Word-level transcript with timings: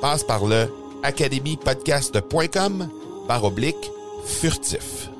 Passe 0.00 0.24
par 0.24 0.46
le 0.46 0.66
academypodcast.com 1.02 2.88
par 3.28 3.44
oblique 3.44 3.90
furtif. 4.24 5.10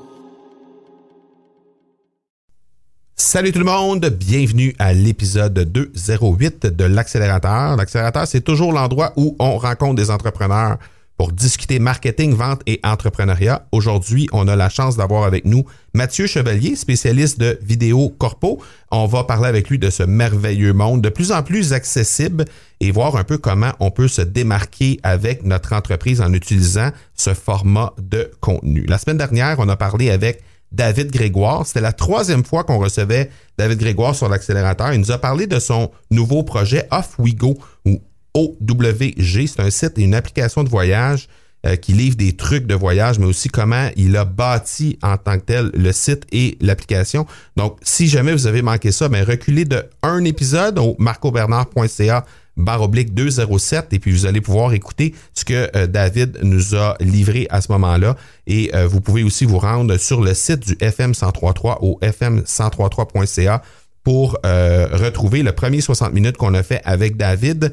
Salut 3.14 3.52
tout 3.52 3.58
le 3.58 3.66
monde, 3.66 4.06
bienvenue 4.06 4.74
à 4.78 4.94
l'épisode 4.94 5.58
208 5.58 6.66
de 6.66 6.84
l'accélérateur. 6.84 7.76
L'accélérateur, 7.76 8.26
c'est 8.26 8.40
toujours 8.40 8.72
l'endroit 8.72 9.12
où 9.16 9.36
on 9.38 9.58
rencontre 9.58 9.96
des 9.96 10.10
entrepreneurs 10.10 10.78
pour 11.18 11.32
discuter 11.32 11.78
marketing, 11.78 12.32
vente 12.32 12.62
et 12.66 12.80
entrepreneuriat. 12.82 13.66
Aujourd'hui, 13.72 14.26
on 14.32 14.48
a 14.48 14.56
la 14.56 14.70
chance 14.70 14.96
d'avoir 14.96 15.24
avec 15.24 15.44
nous 15.44 15.66
Mathieu 15.92 16.26
Chevalier, 16.26 16.76
spécialiste 16.76 17.38
de 17.38 17.58
vidéo 17.60 18.08
corpo. 18.08 18.62
On 18.90 19.04
va 19.04 19.24
parler 19.24 19.48
avec 19.48 19.68
lui 19.68 19.78
de 19.78 19.90
ce 19.90 20.02
merveilleux 20.02 20.72
monde 20.72 21.02
de 21.02 21.10
plus 21.10 21.30
en 21.30 21.42
plus 21.42 21.74
accessible 21.74 22.46
et 22.80 22.90
voir 22.90 23.16
un 23.16 23.24
peu 23.24 23.38
comment 23.38 23.72
on 23.78 23.90
peut 23.90 24.08
se 24.08 24.22
démarquer 24.22 24.98
avec 25.02 25.44
notre 25.44 25.74
entreprise 25.74 26.20
en 26.20 26.32
utilisant 26.32 26.90
ce 27.14 27.34
format 27.34 27.92
de 27.98 28.30
contenu. 28.40 28.84
La 28.86 28.98
semaine 28.98 29.18
dernière, 29.18 29.58
on 29.58 29.68
a 29.68 29.76
parlé 29.76 30.10
avec 30.10 30.42
David 30.72 31.10
Grégoire. 31.10 31.66
C'était 31.66 31.80
la 31.80 31.92
troisième 31.92 32.44
fois 32.44 32.64
qu'on 32.64 32.78
recevait 32.78 33.30
David 33.58 33.78
Grégoire 33.78 34.14
sur 34.14 34.28
l'accélérateur. 34.28 34.92
Il 34.92 35.00
nous 35.00 35.10
a 35.10 35.18
parlé 35.18 35.46
de 35.46 35.58
son 35.58 35.90
nouveau 36.10 36.42
projet 36.42 36.86
Off 36.90 37.18
We 37.18 37.34
Go 37.34 37.58
ou 37.84 38.00
OWG. 38.34 39.46
C'est 39.46 39.60
un 39.60 39.70
site 39.70 39.98
et 39.98 40.02
une 40.02 40.14
application 40.14 40.64
de 40.64 40.68
voyage 40.68 41.28
euh, 41.66 41.76
qui 41.76 41.92
livre 41.92 42.16
des 42.16 42.36
trucs 42.36 42.66
de 42.66 42.74
voyage, 42.74 43.18
mais 43.18 43.26
aussi 43.26 43.48
comment 43.48 43.90
il 43.96 44.16
a 44.16 44.24
bâti 44.24 44.98
en 45.02 45.18
tant 45.18 45.38
que 45.38 45.44
tel 45.44 45.70
le 45.74 45.92
site 45.92 46.24
et 46.32 46.56
l'application. 46.60 47.26
Donc, 47.56 47.76
si 47.82 48.08
jamais 48.08 48.32
vous 48.32 48.46
avez 48.46 48.62
manqué 48.62 48.92
ça, 48.92 49.10
ben, 49.10 49.22
reculez 49.24 49.66
de 49.66 49.84
un 50.02 50.24
épisode 50.24 50.78
au 50.78 50.96
marcobernard.ca 50.98 52.24
barre 52.60 52.82
oblique 52.82 53.14
207 53.14 53.92
et 53.92 53.98
puis 53.98 54.12
vous 54.12 54.26
allez 54.26 54.40
pouvoir 54.40 54.72
écouter 54.72 55.14
ce 55.34 55.44
que 55.44 55.70
euh, 55.76 55.86
David 55.86 56.38
nous 56.42 56.74
a 56.74 56.96
livré 57.00 57.46
à 57.50 57.60
ce 57.60 57.72
moment-là 57.72 58.16
et 58.46 58.70
euh, 58.74 58.86
vous 58.86 59.00
pouvez 59.00 59.22
aussi 59.22 59.44
vous 59.44 59.58
rendre 59.58 59.96
sur 59.96 60.20
le 60.20 60.34
site 60.34 60.60
du 60.60 60.76
FM 60.80 61.10
1033 61.10 61.78
au 61.82 61.98
fm1033.ca 62.02 63.62
pour 64.02 64.38
euh, 64.46 64.88
retrouver 64.92 65.42
le 65.42 65.52
premier 65.52 65.80
60 65.80 66.12
minutes 66.12 66.36
qu'on 66.36 66.54
a 66.54 66.62
fait 66.62 66.80
avec 66.84 67.16
David. 67.16 67.72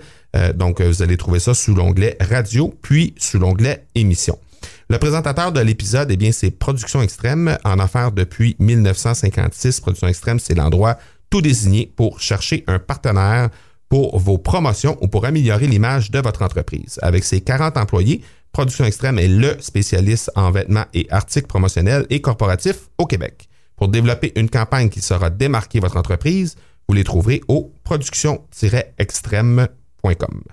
Donc, 0.55 0.81
vous 0.81 1.01
allez 1.01 1.17
trouver 1.17 1.39
ça 1.39 1.55
sous 1.55 1.73
l'onglet 1.73 2.15
radio, 2.19 2.71
puis 2.83 3.15
sous 3.17 3.39
l'onglet 3.39 3.87
émission. 3.95 4.37
Le 4.89 4.99
présentateur 4.99 5.51
de 5.51 5.59
l'épisode, 5.59 6.11
eh 6.11 6.17
bien, 6.17 6.31
c'est 6.31 6.51
Production 6.51 7.01
Extrême, 7.01 7.57
en 7.63 7.79
affaires 7.79 8.11
depuis 8.11 8.55
1956. 8.59 9.79
Production 9.79 10.07
Extrême, 10.07 10.37
c'est 10.37 10.53
l'endroit 10.53 10.97
tout 11.29 11.41
désigné 11.41 11.91
pour 11.95 12.19
chercher 12.19 12.63
un 12.67 12.79
partenaire 12.79 13.49
pour 13.89 14.19
vos 14.19 14.37
promotions 14.37 14.97
ou 15.01 15.07
pour 15.07 15.25
améliorer 15.25 15.67
l'image 15.67 16.11
de 16.11 16.19
votre 16.19 16.41
entreprise. 16.41 16.99
Avec 17.01 17.23
ses 17.23 17.41
40 17.41 17.77
employés, 17.77 18.21
Production 18.51 18.85
Extrême 18.85 19.19
est 19.19 19.27
le 19.27 19.55
spécialiste 19.59 20.31
en 20.35 20.51
vêtements 20.51 20.85
et 20.93 21.07
articles 21.09 21.47
promotionnels 21.47 22.05
et 22.09 22.21
corporatifs 22.21 22.89
au 22.97 23.05
Québec. 23.05 23.49
Pour 23.75 23.89
développer 23.89 24.31
une 24.35 24.49
campagne 24.49 24.89
qui 24.89 25.01
saura 25.01 25.29
démarquer 25.29 25.79
votre 25.79 25.97
entreprise, 25.97 26.55
vous 26.87 26.95
les 26.95 27.03
trouverez 27.03 27.41
au 27.47 27.71
production-extrême.com. 27.83 30.43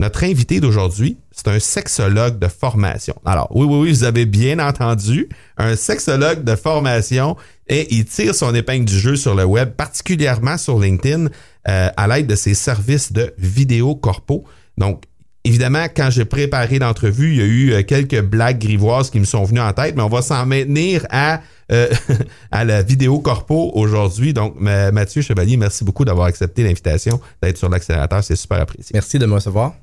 Notre 0.00 0.24
invité 0.24 0.58
d'aujourd'hui, 0.58 1.18
c'est 1.30 1.48
un 1.48 1.60
sexologue 1.60 2.38
de 2.38 2.48
formation. 2.48 3.14
Alors, 3.24 3.48
oui, 3.54 3.64
oui, 3.64 3.78
oui, 3.78 3.92
vous 3.92 4.04
avez 4.04 4.26
bien 4.26 4.58
entendu, 4.58 5.28
un 5.56 5.76
sexologue 5.76 6.42
de 6.42 6.56
formation 6.56 7.36
et 7.68 7.94
il 7.94 8.04
tire 8.04 8.34
son 8.34 8.52
épingle 8.54 8.86
du 8.86 8.98
jeu 8.98 9.14
sur 9.14 9.36
le 9.36 9.44
web, 9.44 9.70
particulièrement 9.70 10.58
sur 10.58 10.80
LinkedIn, 10.80 11.28
euh, 11.68 11.90
à 11.96 12.08
l'aide 12.08 12.26
de 12.26 12.34
ses 12.34 12.54
services 12.54 13.12
de 13.12 13.34
vidéo 13.38 13.94
corpo. 13.94 14.44
Donc, 14.78 15.04
Évidemment, 15.46 15.84
quand 15.94 16.08
j'ai 16.08 16.24
préparé 16.24 16.78
l'entrevue, 16.78 17.32
il 17.32 17.36
y 17.36 17.42
a 17.42 17.44
eu 17.44 17.72
euh, 17.72 17.82
quelques 17.82 18.22
blagues 18.22 18.58
grivoises 18.58 19.10
qui 19.10 19.20
me 19.20 19.26
sont 19.26 19.44
venues 19.44 19.60
en 19.60 19.74
tête, 19.74 19.94
mais 19.94 20.02
on 20.02 20.08
va 20.08 20.22
s'en 20.22 20.46
maintenir 20.46 21.06
à, 21.10 21.42
euh, 21.70 21.88
à 22.50 22.64
la 22.64 22.80
vidéo 22.80 23.18
corpo 23.18 23.70
aujourd'hui. 23.74 24.32
Donc, 24.32 24.58
Mathieu 24.58 25.20
Chevalier, 25.20 25.58
merci 25.58 25.84
beaucoup 25.84 26.06
d'avoir 26.06 26.28
accepté 26.28 26.62
l'invitation 26.62 27.20
d'être 27.42 27.58
sur 27.58 27.68
l'accélérateur. 27.68 28.24
C'est 28.24 28.36
super 28.36 28.58
apprécié. 28.58 28.92
Merci 28.94 29.18
de 29.18 29.26
me 29.26 29.34
recevoir. 29.34 29.74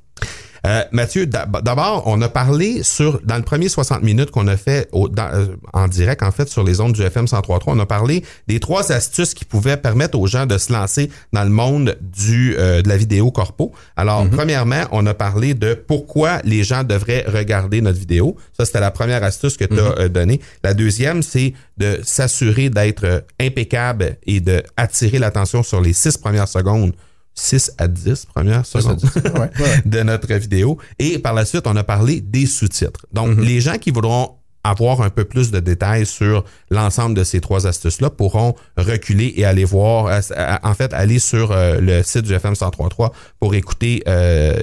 Euh, 0.68 0.84
Mathieu, 0.92 1.26
d'abord, 1.26 2.04
on 2.06 2.22
a 2.22 2.30
parlé 2.30 2.84
sur 2.84 3.20
dans 3.24 3.38
le 3.38 3.42
premier 3.42 3.68
60 3.68 4.04
minutes 4.04 4.30
qu'on 4.30 4.48
a 4.48 4.58
fait 4.58 4.90
euh, 4.94 5.48
en 5.74 5.88
direct, 5.88 6.22
en 6.22 6.32
fait, 6.32 6.50
sur 6.50 6.64
les 6.64 6.82
ondes 6.82 6.94
du 6.94 7.02
FM 7.02 7.26
103.3, 7.26 7.64
on 7.68 7.80
a 7.80 7.86
parlé 7.86 8.24
des 8.48 8.60
trois 8.60 8.92
astuces 8.92 9.34
qui 9.34 9.44
pouvaient 9.44 9.78
permettre 9.78 10.20
aux 10.20 10.28
gens 10.28 10.46
de 10.46 10.58
se 10.58 10.72
lancer 10.72 11.10
dans 11.34 11.44
le 11.44 11.50
monde 11.50 11.98
du 12.02 12.56
euh, 12.58 12.82
de 12.82 12.90
la 12.90 12.98
vidéo 12.98 13.32
corpo. 13.32 13.72
Alors, 13.96 14.26
mm-hmm. 14.26 14.30
premièrement, 14.30 14.84
on 14.92 15.06
a 15.08 15.14
parlé 15.14 15.54
de 15.56 15.74
pourquoi 15.74 16.40
les 16.44 16.64
gens 16.64 16.84
devraient 16.84 17.26
regarder 17.28 17.82
notre 17.82 18.00
vidéo. 18.00 18.36
Ça, 18.56 18.66
c'était 18.66 18.80
la 18.80 18.92
première 18.92 19.24
astuce 19.24 19.58
que 19.58 19.66
tu 19.66 19.80
as 19.80 20.06
mm-hmm. 20.06 20.10
donnée. 20.10 20.42
La 20.64 20.74
deuxième, 20.74 21.24
c'est 21.24 21.54
de 21.78 22.00
s'assurer 22.04 22.70
d'être 22.70 23.24
impeccable 23.40 24.18
et 24.28 24.40
de 24.40 24.62
attirer 24.78 25.18
l'attention 25.18 25.64
sur 25.64 25.82
les 25.82 25.94
six 25.94 26.18
premières 26.18 26.48
secondes 26.48 26.94
6 27.36 27.74
à 27.78 27.88
10 27.88 28.26
premières 28.26 28.66
secondes 28.66 29.02
de 29.86 30.04
notre 30.04 30.34
vidéo. 30.34 30.78
Et 31.00 31.20
par 31.20 31.34
la 31.34 31.46
suite, 31.46 31.66
on 31.66 31.76
a 31.76 31.84
parlé 31.84 32.22
des 32.22 32.46
sous-titres. 32.46 33.06
Donc, 33.14 33.38
mm-hmm. 33.38 33.44
les 33.44 33.62
gens 33.62 33.78
qui 33.78 33.92
voudront 33.92 34.36
avoir 34.64 35.02
un 35.02 35.10
peu 35.10 35.24
plus 35.24 35.52
de 35.52 35.60
détails 35.60 36.06
sur 36.06 36.46
l'ensemble 36.70 37.16
de 37.16 37.24
ces 37.24 37.42
trois 37.42 37.66
astuces-là 37.66 38.10
pourront 38.10 38.56
reculer 38.78 39.34
et 39.36 39.46
aller 39.46 39.66
voir, 39.66 40.08
euh, 40.08 40.20
euh, 40.38 40.58
en 40.64 40.74
fait, 40.74 40.94
aller 40.94 41.20
sur 41.20 41.52
euh, 41.52 41.80
le 41.80 42.04
site 42.04 42.24
du 42.24 42.34
FM 42.34 42.52
1033 42.52 43.12
pour 43.40 43.56
écouter 43.56 44.04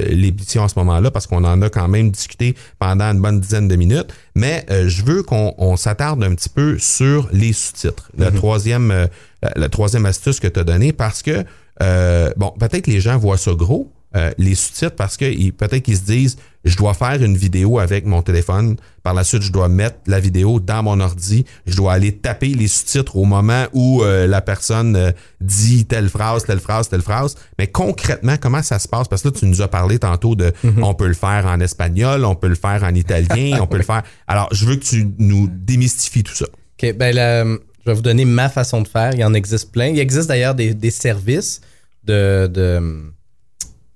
l'émission 0.08 0.64
à 0.64 0.69
ce 0.69 0.78
moment-là 0.78 1.10
parce 1.10 1.26
qu'on 1.26 1.44
en 1.44 1.62
a 1.62 1.69
quand 1.70 1.88
même 1.88 2.10
discuté 2.10 2.54
pendant 2.78 3.06
une 3.06 3.20
bonne 3.20 3.40
dizaine 3.40 3.69
de 3.69 3.76
minutes. 3.76 4.12
Mais 4.34 4.64
je 4.69 5.02
veux 5.02 5.22
qu'on 5.22 5.76
s'attarde 5.76 6.22
un 6.22 6.34
petit 6.34 6.48
peu 6.48 6.78
sur 6.78 7.28
les 7.32 7.52
sous-titres. 7.52 8.10
La 8.16 8.31
mm-hmm. 8.31 8.34
troisième, 8.34 9.08
la 9.56 9.69
troisième 9.69 10.06
astuce 10.06 10.38
que 10.38 10.46
tu 10.46 10.60
as 10.60 10.64
donnée 10.64 10.93
parce 10.93 11.22
que 11.22 11.44
euh, 11.82 12.32
bon, 12.36 12.52
peut-être 12.58 12.82
que 12.82 12.90
les 12.90 13.00
gens 13.00 13.19
voient 13.19 13.38
ça 13.38 13.52
gros, 13.52 13.92
euh, 14.16 14.30
les 14.38 14.54
sous-titres, 14.54 14.96
parce 14.96 15.19
que 15.19 15.50
peut-être 15.50 15.82
qu'ils 15.82 15.98
se 15.98 16.04
disent 16.04 16.38
je 16.64 16.76
dois 16.76 16.94
faire 16.94 17.22
une 17.22 17.36
vidéo 17.36 17.78
avec 17.78 18.04
mon 18.04 18.22
téléphone. 18.22 18.76
Par 19.02 19.14
la 19.14 19.22
suite, 19.22 19.42
je 19.42 19.52
dois 19.52 19.69
mettre 19.69 19.96
la 20.06 20.19
vidéo 20.19 20.60
dans 20.60 20.82
mon 20.82 20.98
ordi. 21.00 21.44
Je 21.66 21.76
dois 21.76 21.92
aller 21.92 22.16
taper 22.16 22.48
les 22.48 22.69
sous-titres 22.69 23.16
au 23.16 23.25
moment 23.25 23.66
où 23.72 24.02
euh, 24.02 24.26
la 24.26 24.40
personne 24.40 25.12
dit 25.40 25.86
telle 25.86 26.08
phrase, 26.08 26.44
telle 26.44 26.58
phrase, 26.58 26.88
telle 26.88 27.02
phrase. 27.02 27.36
Mais 27.58 27.69
concrètement, 27.69 28.36
comment 28.40 28.62
ça 28.62 28.78
se 28.78 28.88
passe? 28.88 29.08
Parce 29.08 29.22
que 29.22 29.28
là, 29.28 29.34
tu 29.38 29.46
nous 29.46 29.62
as 29.62 29.69
parlé 29.69 29.98
tantôt 29.98 30.34
de 30.34 30.52
mm-hmm. 30.64 30.82
on 30.82 30.94
peut 30.94 31.06
le 31.06 31.14
faire 31.14 31.46
en 31.46 31.60
espagnol, 31.60 32.24
on 32.24 32.34
peut 32.34 32.48
le 32.48 32.54
faire 32.54 32.82
en 32.84 32.94
italien, 32.94 33.58
on 33.60 33.66
peut 33.66 33.78
le 33.78 33.82
faire. 33.84 34.02
Alors, 34.26 34.48
je 34.52 34.66
veux 34.66 34.76
que 34.76 34.84
tu 34.84 35.06
nous 35.19 35.48
démystifies 35.50 36.24
tout 36.24 36.34
ça. 36.34 36.46
OK. 36.46 36.96
Ben, 36.96 37.58
je 37.88 37.93
vais 37.93 37.96
vous 37.96 38.02
donner 38.02 38.26
ma 38.26 38.50
façon 38.50 38.82
de 38.82 38.88
faire. 38.88 39.14
Il 39.14 39.20
y 39.20 39.25
en 39.25 39.32
existe 39.32 39.73
plein. 39.73 39.87
Il 39.87 39.99
existe 39.99 40.29
d'ailleurs 40.29 40.55
des, 40.55 40.75
des 40.75 40.90
services 40.90 41.62
de, 42.05 42.46
de 42.52 42.76
hum, 42.76 43.12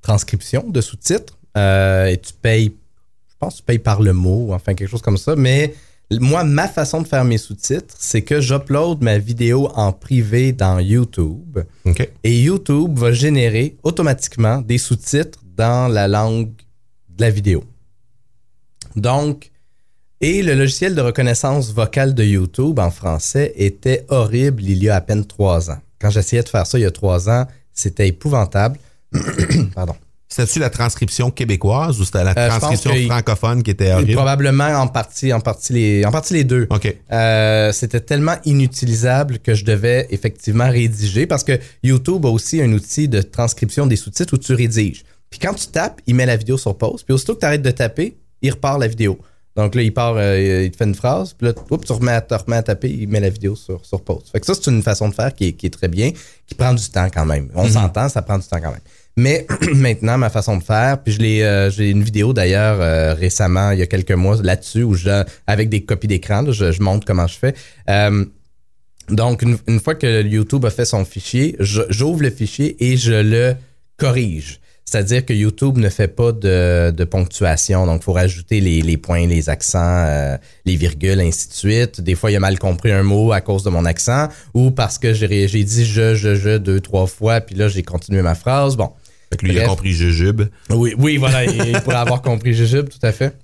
transcription, 0.01 0.65
de 0.67 0.81
sous-titres. 0.81 1.39
Euh, 1.59 2.07
et 2.07 2.17
tu 2.17 2.33
payes, 2.33 2.75
je 3.29 3.35
pense 3.39 3.55
que 3.55 3.59
tu 3.59 3.65
payes 3.65 3.79
par 3.79 4.01
le 4.01 4.15
mot, 4.15 4.55
enfin 4.55 4.73
quelque 4.73 4.89
chose 4.89 5.03
comme 5.03 5.19
ça. 5.19 5.37
Mais 5.37 5.75
moi, 6.11 6.43
ma 6.43 6.69
façon 6.69 7.03
de 7.03 7.07
faire 7.07 7.25
mes 7.27 7.37
sous-titres, 7.37 7.95
c'est 7.99 8.23
que 8.23 8.41
j'upload 8.41 9.03
ma 9.03 9.19
vidéo 9.19 9.69
en 9.75 9.93
privé 9.93 10.53
dans 10.53 10.79
YouTube. 10.79 11.59
OK. 11.85 12.11
Et 12.25 12.41
YouTube 12.41 12.99
va 12.99 13.13
générer 13.13 13.77
automatiquement 13.83 14.63
des 14.63 14.79
sous-titres 14.79 15.39
dans 15.55 15.93
la 15.93 16.09
langue 16.09 16.53
de 17.11 17.21
la 17.21 17.29
vidéo. 17.29 17.63
Donc, 18.97 19.52
et 20.23 20.41
le 20.43 20.55
logiciel 20.55 20.95
de 20.95 21.01
reconnaissance 21.01 21.73
vocale 21.73 22.15
de 22.15 22.23
YouTube 22.23 22.79
en 22.79 22.91
français 22.93 23.53
était 23.57 24.07
horrible 24.09 24.63
il 24.63 24.83
y 24.83 24.89
a 24.89 24.95
à 24.95 25.01
peine 25.01 25.27
trois 25.27 25.71
ans. 25.71 25.79
Quand 26.01 26.11
j'essayais 26.11 26.43
de 26.45 26.49
faire 26.49 26.67
ça 26.67 26.79
il 26.79 26.83
y 26.83 26.87
a 26.87 26.91
trois 26.93 27.29
ans, 27.29 27.47
c'était 27.73 28.07
épouvantable. 28.09 28.79
Pardon. 29.75 29.95
C'était-tu 30.29 30.61
la 30.61 30.71
transcription 30.71 31.31
québécoise 31.31 32.01
ou 32.01 32.05
c'était 32.05 32.25
la 32.25 32.33
Euh, 32.39 32.49
transcription 32.49 32.95
francophone 33.07 33.63
qui 33.63 33.73
était 33.73 33.93
horrible? 33.93 34.15
Probablement 34.15 34.69
en 34.81 34.87
partie, 34.87 35.31
en 35.33 35.41
partie 35.41 35.75
les, 35.75 36.05
en 36.07 36.11
partie 36.11 36.33
les 36.35 36.45
deux. 36.45 36.67
OK. 36.71 36.97
Euh, 37.13 37.73
c'était 37.73 38.01
tellement 38.01 38.37
inutilisable 38.47 39.41
que 39.41 39.55
je 39.55 39.65
devais 39.65 40.07
effectivement 40.11 40.71
rédiger 40.71 41.27
parce 41.27 41.45
que 41.45 41.59
YouTube 41.83 42.25
a 42.25 42.31
aussi 42.31 42.63
un 42.63 42.73
outil 42.73 43.09
de 43.09 43.21
transcription 43.21 43.87
des 43.87 43.97
sous-titres 43.97 44.33
où 44.35 44.39
tu 44.39 44.55
rédiges. 44.55 45.03
Puis 45.29 45.39
quand 45.41 45.53
tu 45.53 45.67
tapes, 45.67 46.01
il 46.07 46.15
met 46.15 46.27
la 46.27 46.37
vidéo 46.37 46.57
sur 46.57 46.79
pause. 46.79 47.03
Puis 47.03 47.13
aussitôt 47.13 47.35
que 47.35 47.41
tu 47.41 47.47
arrêtes 47.47 47.63
de 47.63 47.71
taper, 47.71 48.17
il 48.41 48.53
repart 48.53 48.81
la 48.81 48.87
vidéo. 48.87 49.19
Donc 49.57 49.75
là, 49.75 49.83
il 49.83 49.93
part, 49.93 50.15
euh, 50.17 50.63
il 50.65 50.71
te 50.71 50.77
fait 50.77 50.85
une 50.85 50.95
phrase, 50.95 51.35
puis 51.35 51.47
là, 51.49 51.55
oups, 51.71 51.87
tu 51.87 51.93
remets 51.93 52.13
à, 52.13 52.21
te 52.23 52.35
remets 52.35 52.57
à 52.57 52.63
taper, 52.63 52.89
il 52.89 53.09
met 53.09 53.21
la 53.21 53.29
vidéo 53.29 53.55
sur, 53.55 53.85
sur 53.85 54.03
pause. 54.03 54.25
Fait 54.33 54.41
que 54.41 54.47
ça, 54.47 54.55
c'est 54.55 54.71
une 54.71 54.83
façon 54.83 55.09
de 55.09 55.15
faire 55.15 55.35
qui 55.35 55.49
est, 55.49 55.53
qui 55.53 55.67
est 55.67 55.71
très 55.71 55.89
bien, 55.89 56.13
qui 56.47 56.55
prend 56.55 56.73
du 56.73 56.89
temps 56.89 57.09
quand 57.13 57.27
même. 57.27 57.51
On 57.55 57.69
s'entend, 57.69 58.09
ça 58.09 58.23
prend 58.23 58.39
du 58.39 58.47
temps 58.47 58.61
quand 58.63 58.71
même. 58.71 58.81
Mais 59.17 59.47
maintenant, 59.75 60.17
ma 60.19 60.31
façon 60.31 60.57
de 60.57 60.63
faire, 60.63 61.03
puis 61.03 61.13
je 61.13 61.19
l'ai, 61.19 61.43
euh, 61.43 61.71
j'ai 61.71 61.91
une 61.91 62.03
vidéo 62.03 62.33
d'ailleurs 62.33 62.81
euh, 62.81 63.15
récemment, 63.15 63.73
il 63.73 63.79
y 63.79 63.83
a 63.83 63.87
quelques 63.87 64.13
mois, 64.13 64.41
là-dessus, 64.43 64.83
où 64.83 64.95
je, 64.95 65.25
avec 65.47 65.69
des 65.69 65.85
copies 65.85 66.09
d'écran, 66.09 66.51
je, 66.51 66.73
je 66.73 66.83
montre 66.83 67.07
comment 67.07 67.27
je 67.27 67.37
fais. 67.37 67.55
Euh, 67.91 68.25
donc, 69.11 69.43
une, 69.43 69.59
une 69.67 69.81
fois 69.81 69.95
que 69.95 70.23
YouTube 70.23 70.65
a 70.65 70.71
fait 70.71 70.85
son 70.85 71.05
fichier, 71.05 71.57
j'ouvre 71.59 72.23
le 72.23 72.31
fichier 72.31 72.77
et 72.83 72.97
je 72.97 73.13
le 73.13 73.55
corrige. 73.97 74.61
C'est-à-dire 74.85 75.25
que 75.25 75.33
YouTube 75.33 75.79
ne 75.79 75.89
fait 75.89 76.09
pas 76.09 76.33
de, 76.33 76.91
de 76.91 77.05
ponctuation. 77.05 77.87
Donc, 77.87 78.03
il 78.03 78.05
faut 78.05 78.13
rajouter 78.13 78.61
les, 78.61 78.83
les 78.83 78.97
points, 78.97 79.27
les 79.27 79.49
accents, 79.49 80.05
euh, 80.07 80.37
les 80.67 80.77
virgules, 80.77 81.21
ainsi 81.21 81.49
de 81.49 81.55
suite. 81.55 82.01
Des 82.01 82.15
fois, 82.15 82.31
il 82.31 82.37
a 82.37 82.41
mal 82.41 82.59
compris 82.59 82.93
un 82.93 83.03
mot 83.03 83.33
à 83.33 83.41
cause 83.41 83.63
de 83.63 83.71
mon 83.71 83.85
accent 83.85 84.29
ou 84.55 84.71
parce 84.71 84.99
que 84.99 85.15
j'ai 85.15 85.47
dit 85.49 85.85
je, 85.87 86.15
je, 86.15 86.35
je 86.35 86.59
deux, 86.59 86.81
trois 86.81 87.07
fois, 87.07 87.41
puis 87.41 87.55
là, 87.55 87.69
j'ai 87.69 87.83
continué 87.83 88.23
ma 88.23 88.35
phrase. 88.35 88.77
Bon. 88.77 88.91
Fait 89.31 89.39
que 89.39 89.47
lui, 89.47 89.55
il 89.55 89.61
a 89.61 89.67
compris 89.67 89.93
jujube. 89.93 90.43
Oui, 90.69 90.95
oui, 90.99 91.17
voilà, 91.17 91.45
il 91.45 91.81
pourrait 91.81 91.97
avoir 91.97 92.21
compris 92.23 92.53
Jujube, 92.53 92.91
tout 92.91 93.05
à 93.07 93.13
fait. 93.13 93.35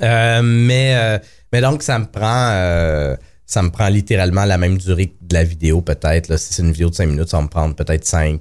Euh, 0.00 0.42
mais, 0.42 0.94
euh, 0.94 1.18
mais 1.52 1.60
donc, 1.60 1.82
ça 1.82 1.98
me 1.98 2.06
prend 2.06 3.16
ça 3.52 3.62
me 3.62 3.70
prend 3.70 3.88
littéralement 3.88 4.46
la 4.46 4.56
même 4.56 4.78
durée 4.78 5.08
que 5.08 5.14
de 5.20 5.34
la 5.34 5.44
vidéo, 5.44 5.82
peut-être. 5.82 6.28
là. 6.28 6.38
Si 6.38 6.54
c'est 6.54 6.62
une 6.62 6.72
vidéo 6.72 6.88
de 6.88 6.94
5 6.94 7.06
minutes, 7.06 7.28
ça 7.28 7.36
va 7.36 7.42
me 7.42 7.48
prendre 7.48 7.74
peut-être 7.74 8.04
5, 8.04 8.40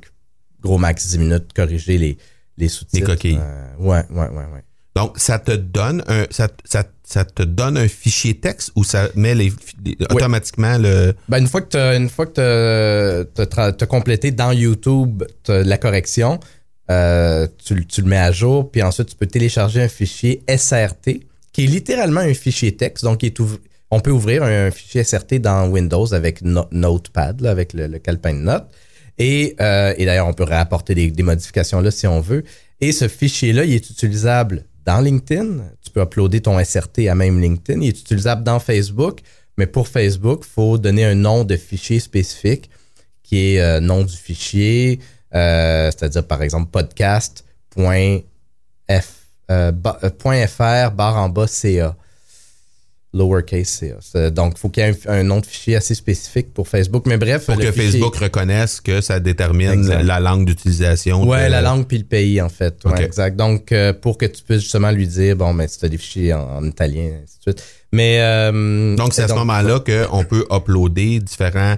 gros 0.62 0.78
max 0.78 1.08
10 1.08 1.18
minutes, 1.20 1.54
corriger 1.56 1.98
les, 1.98 2.18
les 2.58 2.68
sous-titres. 2.68 3.08
Les 3.08 3.14
coquilles. 3.16 3.40
Euh, 3.42 3.68
ouais, 3.80 4.04
ouais, 4.12 4.28
ouais, 4.30 4.46
ouais. 4.54 4.64
Donc, 4.96 5.18
ça 5.18 5.40
te 5.40 5.54
donne 5.54 6.04
un, 6.08 6.26
ça, 6.32 6.50
ça, 6.66 6.84
ça 7.06 7.24
te 7.24 7.44
donne 7.44 7.78
un 7.78 7.88
fichier 7.88 8.34
texte 8.40 8.72
ou 8.76 8.84
ça 8.84 9.08
met 9.16 9.34
les, 9.34 9.52
les- 9.86 9.98
automatiquement 10.10 10.78
le. 10.78 11.14
Ben, 11.30 11.38
une 11.40 11.48
fois 11.48 11.62
que 11.62 11.70
tu 11.70 11.78
une 11.78 12.10
fois 12.10 12.26
que 12.26 13.24
t'as- 13.34 13.86
complété 13.86 14.32
dans 14.32 14.52
YouTube 14.52 15.24
la 15.48 15.78
correction, 15.78 16.40
euh, 16.90 17.48
tu, 17.64 17.76
le- 17.76 17.86
tu 17.86 18.02
le 18.02 18.08
mets 18.08 18.18
à 18.18 18.34
jour, 18.34 18.70
puis 18.70 18.84
ensuite 18.84 19.08
tu 19.10 19.16
peux 19.16 19.28
télécharger 19.28 19.82
un 19.82 19.88
fichier 19.88 20.44
SRT, 20.50 21.22
qui 21.54 21.64
est 21.64 21.68
littéralement 21.68 22.20
un 22.22 22.34
fichier 22.34 22.76
texte. 22.76 23.06
Donc, 23.06 23.24
il 23.24 23.28
est 23.28 23.40
ouv- 23.40 23.60
on 23.92 24.02
peut 24.02 24.12
ouvrir 24.12 24.44
un, 24.44 24.72
fichier 24.72 25.04
SRT 25.06 25.40
dans 25.40 25.70
Windows 25.70 26.14
avec 26.14 26.42
No- 26.42 26.68
Notepad, 26.72 27.40
là, 27.40 27.52
avec 27.52 27.72
le, 27.74 27.88
le 27.88 28.00
calepin 28.00 28.34
de 28.34 28.40
notes. 28.40 28.68
Et, 29.24 29.56
euh, 29.62 29.94
et 29.98 30.06
d'ailleurs, 30.08 30.28
on 30.28 30.34
peut 30.34 30.44
réapporter 30.46 30.96
des, 30.96 31.24
modifications 31.24 31.80
là 31.80 31.92
si 31.92 32.08
on 32.08 32.22
veut. 32.22 32.44
Et 32.80 32.92
ce 32.92 33.08
fichier-là, 33.08 33.66
il 33.66 33.74
est 33.74 33.88
utilisable 33.90 34.66
dans 34.84 35.00
LinkedIn. 35.00 35.60
Tu 35.84 35.92
peux 35.92 36.02
uploader 36.02 36.42
ton 36.42 36.58
SRT 36.64 37.08
à 37.08 37.14
même 37.14 37.40
LinkedIn. 37.40 37.82
Il 37.82 37.90
est 37.90 38.00
utilisable 38.00 38.44
dans 38.44 38.60
Facebook. 38.60 39.20
Mais 39.60 39.68
pour 39.68 39.88
Facebook, 39.88 40.44
il 40.44 40.50
faut 40.52 40.80
donner 40.80 41.06
un 41.06 41.14
nom 41.14 41.44
de 41.44 41.56
fichier 41.56 42.00
spécifique 42.00 42.72
qui 43.22 43.54
est 43.56 43.62
euh, 43.62 43.80
nom 43.80 44.04
du 44.04 44.16
fichier, 44.18 45.00
euh, 45.36 45.92
c'est-à-dire 45.92 46.26
par 46.26 46.42
exemple 46.42 46.72
podcast.f, 46.72 47.44
euh, 49.52 49.72
ba- 49.72 50.00
euh, 50.04 50.10
point 50.10 50.48
.fr 50.48 50.92
barre 50.92 51.18
en 51.18 51.30
bas 51.30 51.46
CA. 51.48 51.96
Lowercase 53.14 53.68
CA. 53.68 53.96
C'est- 54.00 54.32
Donc, 54.32 54.54
il 54.56 54.60
faut 54.60 54.70
qu'il 54.70 54.84
y 54.84 54.88
ait 54.88 54.98
un, 55.08 55.14
un 55.20 55.24
nom 55.24 55.40
de 55.42 55.46
fichier 55.46 55.76
assez 55.76 55.94
spécifique 55.96 56.54
pour 56.54 56.68
Facebook. 56.68 57.06
Mais 57.08 57.18
bref, 57.18 57.46
Pour 57.46 57.58
que 57.58 57.64
fichier- 57.72 57.92
Facebook 57.92 58.16
reconnaisse 58.16 58.80
que 58.80 59.02
ça 59.02 59.20
détermine 59.20 59.72
Exact. 59.72 60.04
la 60.04 60.20
langue 60.22 60.46
d'utilisation. 60.46 61.28
Ouais, 61.28 61.48
de- 61.48 61.52
la 61.52 61.62
langue 61.62 61.86
puis 61.88 61.98
le 61.98 62.06
pays, 62.06 62.42
en 62.42 62.48
fait. 62.50 62.76
Ouais, 62.86 63.04
exact. 63.04 63.36
Donc, 63.36 63.72
euh, 63.74 63.92
pour 63.92 64.18
que 64.18 64.26
tu 64.26 64.42
puisses 64.44 64.62
justement 64.62 64.92
lui 64.92 65.08
dire, 65.08 65.36
bon, 65.36 65.52
mais 65.54 65.68
tu 65.68 65.84
as 65.86 65.90
des 65.90 65.98
fichiers 65.98 66.34
en, 66.34 66.58
en 66.58 66.64
italien, 66.64 67.12
ainsi 67.24 67.38
de 67.38 67.42
suite. 67.52 67.64
Mais. 67.92 68.22
euh, 68.22 68.96
Donc, 68.96 69.14
c'est 69.14 69.24
à 69.24 69.28
ce 69.28 69.34
moment-là 69.34 69.82
qu'on 69.82 70.24
peut 70.24 70.46
uploader 70.50 71.20
différents, 71.20 71.76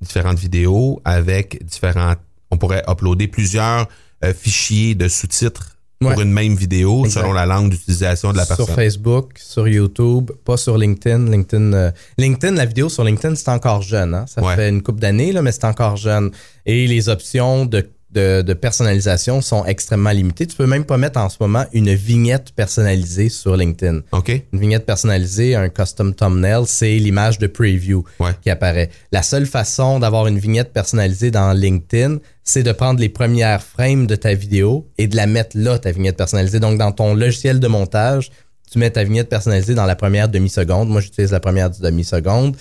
différentes 0.00 0.38
vidéos 0.38 1.00
avec 1.04 1.64
différents. 1.64 2.14
On 2.50 2.56
pourrait 2.58 2.84
uploader 2.88 3.26
plusieurs 3.26 3.88
euh, 4.24 4.32
fichiers 4.32 4.94
de 4.94 5.08
sous-titres 5.08 5.75
pour 6.00 6.10
Ouais. 6.10 6.22
une 6.22 6.32
même 6.32 6.54
vidéo 6.54 7.04
Exact. 7.06 7.20
selon 7.22 7.32
la 7.32 7.46
langue 7.46 7.70
d'utilisation 7.70 8.32
de 8.32 8.36
la 8.36 8.44
sur 8.44 8.56
personne. 8.56 8.74
Facebook, 8.74 9.32
sur 9.36 9.66
YouTube, 9.66 10.30
pas 10.44 10.56
sur 10.58 10.76
LinkedIn. 10.76 11.30
LinkedIn, 11.30 11.72
euh, 11.72 11.90
LinkedIn 12.18 12.54
la 12.54 12.66
vidéo 12.66 12.88
sur 12.90 13.02
LinkedIn, 13.04 13.34
c'est 13.34 13.48
encore 13.48 13.80
jeune. 13.82 14.14
Hein? 14.14 14.24
Ça 14.28 14.42
Ouais. 14.42 14.54
fait 14.56 14.68
une 14.68 14.82
couple 14.82 15.00
d'années, 15.00 15.32
là, 15.32 15.40
mais 15.40 15.52
c'est 15.52 15.64
encore 15.64 15.96
jeune. 15.96 16.30
Et 16.66 16.86
les 16.86 17.08
options 17.08 17.64
de, 17.64 17.88
de, 18.16 18.42
de 18.42 18.54
personnalisation 18.54 19.40
sont 19.40 19.64
extrêmement 19.66 20.10
limitées. 20.10 20.46
Tu 20.46 20.56
peux 20.56 20.66
même 20.66 20.84
pas 20.84 20.96
mettre 20.96 21.20
en 21.20 21.28
ce 21.28 21.36
moment 21.40 21.64
une 21.72 21.92
vignette 21.94 22.52
personnalisée 22.52 23.28
sur 23.28 23.56
LinkedIn. 23.56 24.00
OK? 24.12 24.30
Une 24.52 24.58
vignette 24.60 24.86
personnalisée, 24.86 25.54
un 25.54 25.68
custom 25.68 26.14
thumbnail, 26.14 26.64
c'est 26.66 26.96
l'image 26.96 27.38
de 27.38 27.46
preview 27.46 28.04
Ouais. 28.18 28.30
qui 28.42 28.50
apparaît. 28.50 28.90
La 29.12 29.22
seule 29.22 29.46
façon 29.46 29.98
d'avoir 30.00 30.26
une 30.26 30.38
vignette 30.38 30.72
personnalisée 30.72 31.30
dans 31.30 31.52
LinkedIn, 31.52 32.18
c'est 32.42 32.62
de 32.62 32.72
prendre 32.72 33.00
les 33.00 33.08
premières 33.08 33.62
frames 33.62 34.06
de 34.06 34.16
ta 34.16 34.34
vidéo 34.34 34.86
et 34.98 35.06
de 35.08 35.16
la 35.16 35.26
mettre 35.26 35.56
là, 35.58 35.78
ta 35.78 35.90
vignette 35.92 36.16
personnalisée. 36.16 36.60
Donc, 36.60 36.78
dans 36.78 36.92
ton 36.92 37.14
logiciel 37.14 37.60
de 37.60 37.66
montage, 37.68 38.30
tu 38.70 38.78
mets 38.78 38.90
ta 38.90 39.04
vignette 39.04 39.28
personnalisée 39.28 39.74
dans 39.74 39.86
la 39.86 39.94
première 39.96 40.28
demi-seconde. 40.28 40.88
Moi, 40.88 41.00
j'utilise 41.00 41.30
la 41.32 41.40
première 41.40 41.70
demi-seconde 41.70 42.56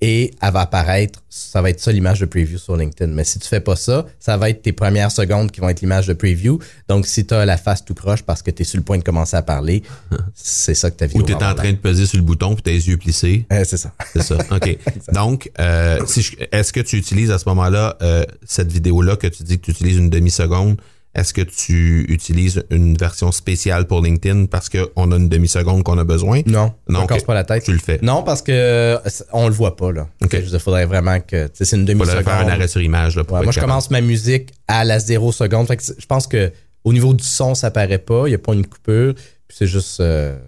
et 0.00 0.30
elle 0.40 0.52
va 0.52 0.60
apparaître, 0.60 1.22
ça 1.28 1.60
va 1.60 1.70
être 1.70 1.80
ça 1.80 1.90
l'image 1.90 2.20
de 2.20 2.26
preview 2.26 2.58
sur 2.58 2.76
LinkedIn. 2.76 3.12
Mais 3.12 3.24
si 3.24 3.38
tu 3.38 3.48
fais 3.48 3.60
pas 3.60 3.74
ça, 3.74 4.06
ça 4.20 4.36
va 4.36 4.50
être 4.50 4.62
tes 4.62 4.72
premières 4.72 5.10
secondes 5.10 5.50
qui 5.50 5.60
vont 5.60 5.68
être 5.68 5.80
l'image 5.80 6.06
de 6.06 6.12
preview. 6.12 6.60
Donc, 6.88 7.06
si 7.06 7.26
tu 7.26 7.34
as 7.34 7.44
la 7.44 7.56
face 7.56 7.84
tout 7.84 7.94
croche 7.94 8.22
parce 8.22 8.42
que 8.42 8.50
tu 8.50 8.62
es 8.62 8.64
sur 8.64 8.78
le 8.78 8.84
point 8.84 8.98
de 8.98 9.02
commencer 9.02 9.36
à 9.36 9.42
parler, 9.42 9.82
c'est 10.34 10.74
ça 10.74 10.90
que 10.90 10.96
ta 10.96 11.06
vidéo 11.06 11.22
Ou 11.22 11.26
tu 11.26 11.32
es 11.32 11.44
en 11.44 11.54
train 11.54 11.72
de 11.72 11.78
peser 11.78 12.06
sur 12.06 12.18
le 12.18 12.24
bouton 12.24 12.54
puis 12.54 12.62
tes 12.62 12.74
yeux 12.74 12.96
plissés. 12.96 13.46
Euh, 13.58 13.64
c'est 13.64 13.78
ça. 13.78 13.92
C'est 14.12 14.22
ça. 14.22 14.36
OK. 14.50 14.78
Donc, 15.12 15.50
euh, 15.58 16.04
si 16.06 16.36
est-ce 16.52 16.72
que 16.72 16.80
tu 16.80 16.96
utilises 16.96 17.30
à 17.30 17.38
ce 17.38 17.48
moment-là 17.48 17.96
euh, 18.02 18.24
cette 18.44 18.70
vidéo-là 18.70 19.16
que 19.16 19.26
tu 19.26 19.42
dis 19.42 19.58
que 19.58 19.64
tu 19.64 19.70
utilises 19.70 19.96
une 19.96 20.10
demi-seconde? 20.10 20.78
Est-ce 21.14 21.32
que 21.34 21.40
tu 21.40 22.04
utilises 22.10 22.62
une 22.70 22.96
version 22.96 23.32
spéciale 23.32 23.86
pour 23.86 24.02
LinkedIn 24.02 24.46
parce 24.46 24.68
qu'on 24.68 25.10
a 25.10 25.16
une 25.16 25.28
demi-seconde 25.28 25.82
qu'on 25.82 25.98
a 25.98 26.04
besoin? 26.04 26.42
Non, 26.46 26.74
Non, 26.88 27.06
pas 27.06 27.34
la 27.34 27.44
tête. 27.44 27.64
Tu 27.64 27.72
le 27.72 27.78
fais. 27.78 27.98
Non, 28.02 28.22
parce 28.22 28.42
que 28.42 28.52
euh, 28.52 28.98
on 29.32 29.48
le 29.48 29.54
voit 29.54 29.74
pas, 29.76 29.90
là. 29.90 30.08
Il 30.32 30.58
faudrait 30.60 30.84
vraiment 30.86 31.18
que. 31.20 31.48
C'est 31.54 31.72
une 31.76 31.82
Il 31.88 31.96
faudrait 31.96 32.14
demi-seconde. 32.14 32.24
faire 32.24 32.46
un 32.46 32.48
arrêt 32.48 32.68
sur 32.68 32.80
image. 32.82 33.16
Là, 33.16 33.24
pour 33.24 33.34
Ouais, 33.34 33.40
être 33.40 33.46
moi, 33.46 33.52
je 33.52 33.60
commence 33.60 33.90
ma 33.90 34.00
musique 34.00 34.50
à 34.68 34.84
la 34.84 34.98
zéro 35.00 35.32
seconde. 35.32 35.66
Fait 35.66 35.76
que 35.78 35.82
c'est- 35.82 36.00
je 36.00 36.06
pense 36.06 36.26
que 36.26 36.52
au 36.84 36.92
niveau 36.92 37.14
du 37.14 37.24
son, 37.24 37.54
ça 37.54 37.70
paraît 37.70 37.98
pas. 37.98 38.24
Il 38.26 38.30
n'y 38.30 38.34
a 38.36 38.38
pas 38.38 38.52
une 38.54 38.66
coupure. 38.66 39.14
Puis 39.14 39.56
c'est 39.58 39.66
juste. 39.66 39.98
euh, 40.00 40.38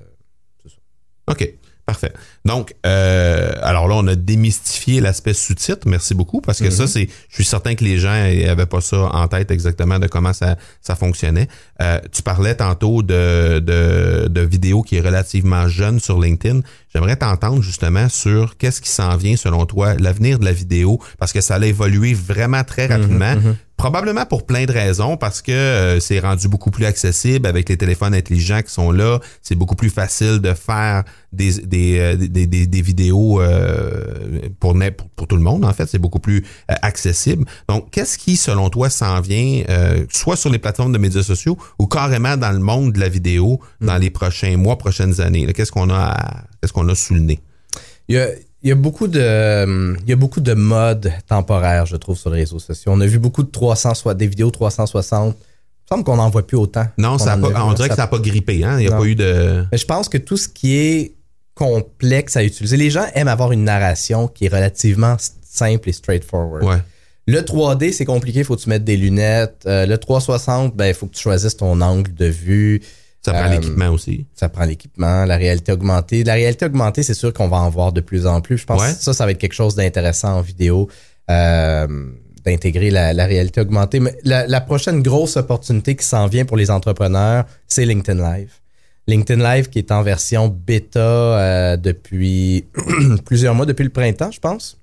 OK. 1.29 1.53
Parfait. 1.87 2.13
Donc, 2.45 2.75
euh, 2.87 3.53
alors 3.63 3.89
là, 3.89 3.97
on 3.97 4.07
a 4.07 4.15
démystifié 4.15 5.01
l'aspect 5.01 5.35
sous-titre. 5.35 5.89
Merci 5.89 6.15
beaucoup 6.15 6.41
parce 6.41 6.59
que 6.61 6.67
Mhm. 6.67 6.71
ça, 6.71 6.87
c'est, 6.87 7.09
je 7.29 7.35
suis 7.35 7.45
certain 7.45 7.75
que 7.75 7.83
les 7.85 7.99
gens 7.99 8.13
n'avaient 8.13 8.67
pas 8.67 8.81
ça 8.81 8.99
en 9.13 9.27
tête 9.27 9.51
exactement 9.51 9.99
de 9.99 10.07
comment 10.07 10.33
ça, 10.33 10.57
ça 10.81 10.95
fonctionnait. 10.95 11.49
Euh, 11.83 11.99
tu 12.13 12.23
parlais 12.23 12.55
tantôt 12.55 13.03
de, 13.03 13.59
de, 13.59 14.29
de 14.29 14.41
vidéos 14.41 14.83
qui 14.83 14.97
est 14.97 15.01
relativement 15.01 15.67
jeune 15.69 15.99
sur 15.99 16.21
LinkedIn. 16.21 16.61
J'aimerais 16.93 17.17
t'entendre 17.17 17.63
justement 17.63 18.09
sur 18.09 18.57
qu'est-ce 18.57 18.81
qui 18.81 18.91
s'en 18.91 19.17
vient 19.17 19.37
selon 19.37 19.65
toi, 19.67 19.95
l'avenir 19.95 20.39
de 20.39 20.45
la 20.45 20.53
vidéo, 20.53 21.01
parce 21.19 21.33
que 21.33 21.41
ça 21.41 21.55
allait 21.55 21.69
évoluer 21.69 22.15
vraiment 22.15 22.65
très 22.65 22.87
rapidement. 22.87 23.35
Probablement 23.77 24.27
pour 24.27 24.45
plein 24.45 24.67
de 24.67 24.73
raisons, 24.73 25.17
parce 25.17 25.41
que 25.41 25.53
euh, 25.53 26.01
c'est 26.01 26.19
rendu 26.21 26.49
beaucoup 26.49 26.71
plus 26.71 26.85
accessible 26.85 27.47
avec 27.47 27.67
les 27.71 27.79
téléphones 27.79 28.13
intelligents 28.13 28.61
qui 28.61 28.71
sont 28.71 28.93
là. 28.93 29.21
C'est 29.41 29.55
beaucoup 29.55 29.75
plus 29.75 29.89
facile 29.89 30.39
de 30.41 30.53
faire 30.53 31.05
des, 31.33 31.53
des, 31.63 31.99
euh, 31.99 32.15
des, 32.15 32.47
des, 32.47 32.67
des 32.67 32.83
vidéos 32.83 33.41
euh, 33.41 34.41
pour, 34.59 34.75
pour, 34.75 35.09
pour 35.17 35.27
tout 35.29 35.37
le 35.37 35.43
monde, 35.43 35.65
en 35.65 35.73
fait. 35.73 35.87
C'est 35.89 35.99
beaucoup 35.99 36.19
plus 36.19 36.45
euh, 36.71 36.75
accessible. 36.83 37.47
Donc, 37.71 37.91
qu'est-ce 37.91 38.19
qui, 38.19 38.37
selon 38.37 38.69
toi, 38.69 38.91
s'en 38.91 39.19
vient, 39.23 39.63
euh, 39.71 40.05
soit 40.13 40.37
sur 40.37 40.51
les 40.51 40.59
plateformes 40.59 40.93
de 40.93 40.99
médias 40.99 41.23
sociaux 41.23 41.57
ou 41.79 41.87
carrément 41.87 42.37
dans 42.37 42.53
le 42.53 42.59
monde 42.59 42.93
de 42.93 43.01
la 43.01 43.09
vidéo 43.09 43.61
dans 43.81 43.97
les 43.97 44.11
prochains 44.11 44.59
mois, 44.59 44.77
prochaines 44.77 45.23
années? 45.23 45.51
Qu'est-ce 45.55 45.73
qu'on 45.73 45.89
a, 45.89 45.97
à- 45.97 46.45
qu'est-ce 46.61 46.73
qu'on 46.73 46.89
a 46.89 46.95
sous 46.95 47.15
le 47.15 47.21
nez? 47.21 47.41
Il 48.09 48.17
y 48.17 48.19
a, 48.19 48.29
il 48.63 48.69
y 48.69 48.73
a 48.73 48.75
beaucoup 48.75 49.09
de, 49.09 49.97
il 50.03 50.09
y 50.09 50.13
a 50.13 50.17
beaucoup 50.17 50.41
de 50.41 50.53
modes 50.55 51.13
temporaires, 51.29 51.87
je 51.87 51.97
trouve, 51.97 52.19
sur 52.19 52.31
les 52.31 52.41
réseaux 52.41 52.59
sociaux. 52.59 52.93
On 52.95 53.01
a 53.01 53.07
vu 53.07 53.19
beaucoup 53.19 53.43
de 53.43 53.51
360, 53.51 54.17
des 54.17 54.27
vidéos 54.27 54.51
360. 54.51 55.35
Il 55.37 55.39
me 55.39 55.97
semble 55.97 56.05
qu'on 56.05 56.17
n'en 56.17 56.31
voit 56.31 56.47
plus 56.47 56.57
autant. 56.57 56.87
Non, 56.99 57.13
qu'on 57.13 57.19
ça 57.19 57.33
a 57.33 57.39
pas, 57.39 57.65
on 57.65 57.73
dirait 57.73 57.89
que 57.89 57.95
ça 57.95 58.03
n'a 58.03 58.07
pas 58.09 58.19
grippé. 58.19 58.63
Hein? 58.65 58.79
Il 58.79 58.83
n'y 58.83 58.87
a 58.89 58.91
Non. 58.91 58.99
pas 58.99 59.07
eu 59.07 59.15
de... 59.15 59.65
Mais 59.73 59.79
je 59.79 59.87
pense 59.87 60.09
que 60.09 60.19
tout 60.19 60.37
ce 60.37 60.49
qui 60.49 60.77
est 60.77 61.15
complexe 61.55 62.37
à 62.37 62.45
utiliser, 62.45 62.77
les 62.77 62.91
gens 62.91 63.05
aiment 63.15 63.29
avoir 63.29 63.53
une 63.53 63.65
narration 63.65 64.29
qui 64.29 64.47
est 64.47 64.49
relativement 64.49 65.17
simple 65.43 65.89
et 65.89 65.93
straightforward. 65.93 66.65
Ouais. 66.65 66.79
Le 67.27 67.41
3D, 67.43 67.93
c'est 67.93 68.05
compliqué, 68.05 68.41
il 68.41 68.45
faut 68.45 68.57
que 68.57 68.61
tu 68.63 68.69
mettes 68.69 68.85
des 68.85 68.97
lunettes. 68.97 69.63
Euh, 69.67 69.87
le 69.87 69.99
360, 69.99 70.75
ben, 70.77 70.87
il 70.87 70.95
faut 70.95 71.07
que 71.07 71.15
tu 71.15 71.23
choisisses 71.23 71.57
ton 71.57 71.81
angle 71.81 72.13
de 72.15 72.27
vue. 72.27 72.83
Ça 73.23 73.33
prend 73.33 73.45
Euh, 73.45 73.49
l'équipement 73.51 73.89
aussi. 73.91 74.27
Ça 74.35 74.49
prend 74.49 74.65
l'équipement, 74.65 75.25
la 75.27 75.37
réalité 75.37 75.73
augmentée. 75.73 76.25
La 76.25 76.35
réalité 76.35 76.65
augmentée, 76.67 77.03
c'est 77.03 77.15
sûr 77.15 77.33
qu'on 77.35 77.49
va 77.49 77.59
en 77.59 77.69
voir 77.71 77.93
de 77.93 78.01
plus 78.01 78.27
en 78.27 78.41
plus. 78.41 78.57
Je 78.59 78.65
pense 78.65 78.81
Ouais. 78.81 78.93
que 78.95 79.03
ça, 79.03 79.13
ça 79.13 79.25
va 79.27 79.33
être 79.33 79.39
quelque 79.39 79.53
chose 79.53 79.75
d'intéressant 79.75 80.39
en 80.39 80.41
vidéo, 80.41 80.89
euh, 81.31 81.87
d'intégrer 82.47 82.91
la, 82.91 83.13
la 83.13 83.27
réalité 83.27 83.61
augmentée. 83.61 84.01
Mais 84.01 84.17
la, 84.25 84.47
la 84.47 84.61
prochaine 84.63 85.03
grosse 85.03 85.37
opportunité 85.37 85.95
qui 85.97 86.07
s'en 86.07 86.27
vient 86.29 86.47
pour 86.47 86.57
les 86.57 86.71
entrepreneurs, 86.71 87.45
c'est 87.69 87.85
LinkedIn 87.85 88.21
Live. 88.37 88.53
LinkedIn 89.07 89.43
Live 89.55 89.69
qui 89.69 89.79
est 89.81 89.93
en 89.93 90.03
version 90.03 90.49
bêta 90.49 90.99
euh, 91.01 91.77
depuis 91.77 92.65
plusieurs 93.27 93.55
mois, 93.55 93.67
depuis 93.67 93.85
le 93.85 93.91
printemps, 93.91 94.31
je 94.31 94.41
pense. 94.41 94.79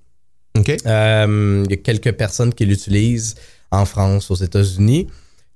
OK? 0.57 0.67
Il 0.69 0.85
y 0.85 1.73
a 1.73 1.77
quelques 1.83 2.11
personnes 2.13 2.53
qui 2.53 2.65
l'utilisent 2.65 3.35
en 3.71 3.85
France, 3.85 4.29
aux 4.29 4.35
États-Unis. 4.35 5.07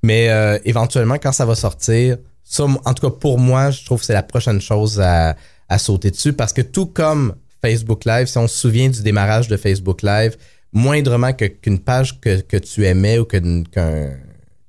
Mais 0.03 0.29
éventuellement, 0.65 1.17
quand 1.21 1.31
ça 1.31 1.45
va 1.45 1.53
sortir, 1.55 2.17
ça, 2.43 2.63
en 2.65 2.93
tout 2.93 3.09
cas 3.09 3.15
pour 3.15 3.39
moi, 3.39 3.71
je 3.71 3.85
trouve 3.85 3.99
que 3.99 4.05
c'est 4.05 4.13
la 4.13 4.23
prochaine 4.23 4.61
chose 4.61 4.99
à, 4.99 5.35
à 5.69 5.77
sauter 5.77 6.11
dessus 6.11 6.33
parce 6.33 6.53
que 6.53 6.61
tout 6.61 6.85
comme 6.87 7.35
Facebook 7.61 8.05
Live, 8.05 8.27
si 8.27 8.37
on 8.37 8.47
se 8.47 8.57
souvient 8.57 8.89
du 8.89 9.01
démarrage 9.03 9.47
de 9.47 9.57
Facebook 9.57 10.01
Live, 10.01 10.35
moindrement 10.73 11.33
que- 11.33 11.45
qu'une 11.45 11.79
page 11.79 12.19
que, 12.19 12.41
que 12.41 12.57
tu 12.57 12.85
aimais 12.85 13.19
ou 13.19 13.25
que- 13.25 13.63
qu'un 13.69 14.11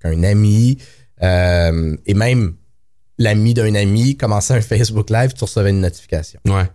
qu'un 0.00 0.23
ami 0.25 0.79
euh, 1.23 1.97
et 2.07 2.14
même 2.14 2.55
l'ami 3.19 3.55
d'un 3.55 3.75
ami 3.76 4.17
commençait 4.17 4.55
un 4.55 4.61
Facebook 4.61 5.11
Live, 5.11 5.33
tu 5.33 5.45
recevais 5.45 5.71
une 5.71 5.81
notification. 5.81 6.41
Ouais. 6.47 6.69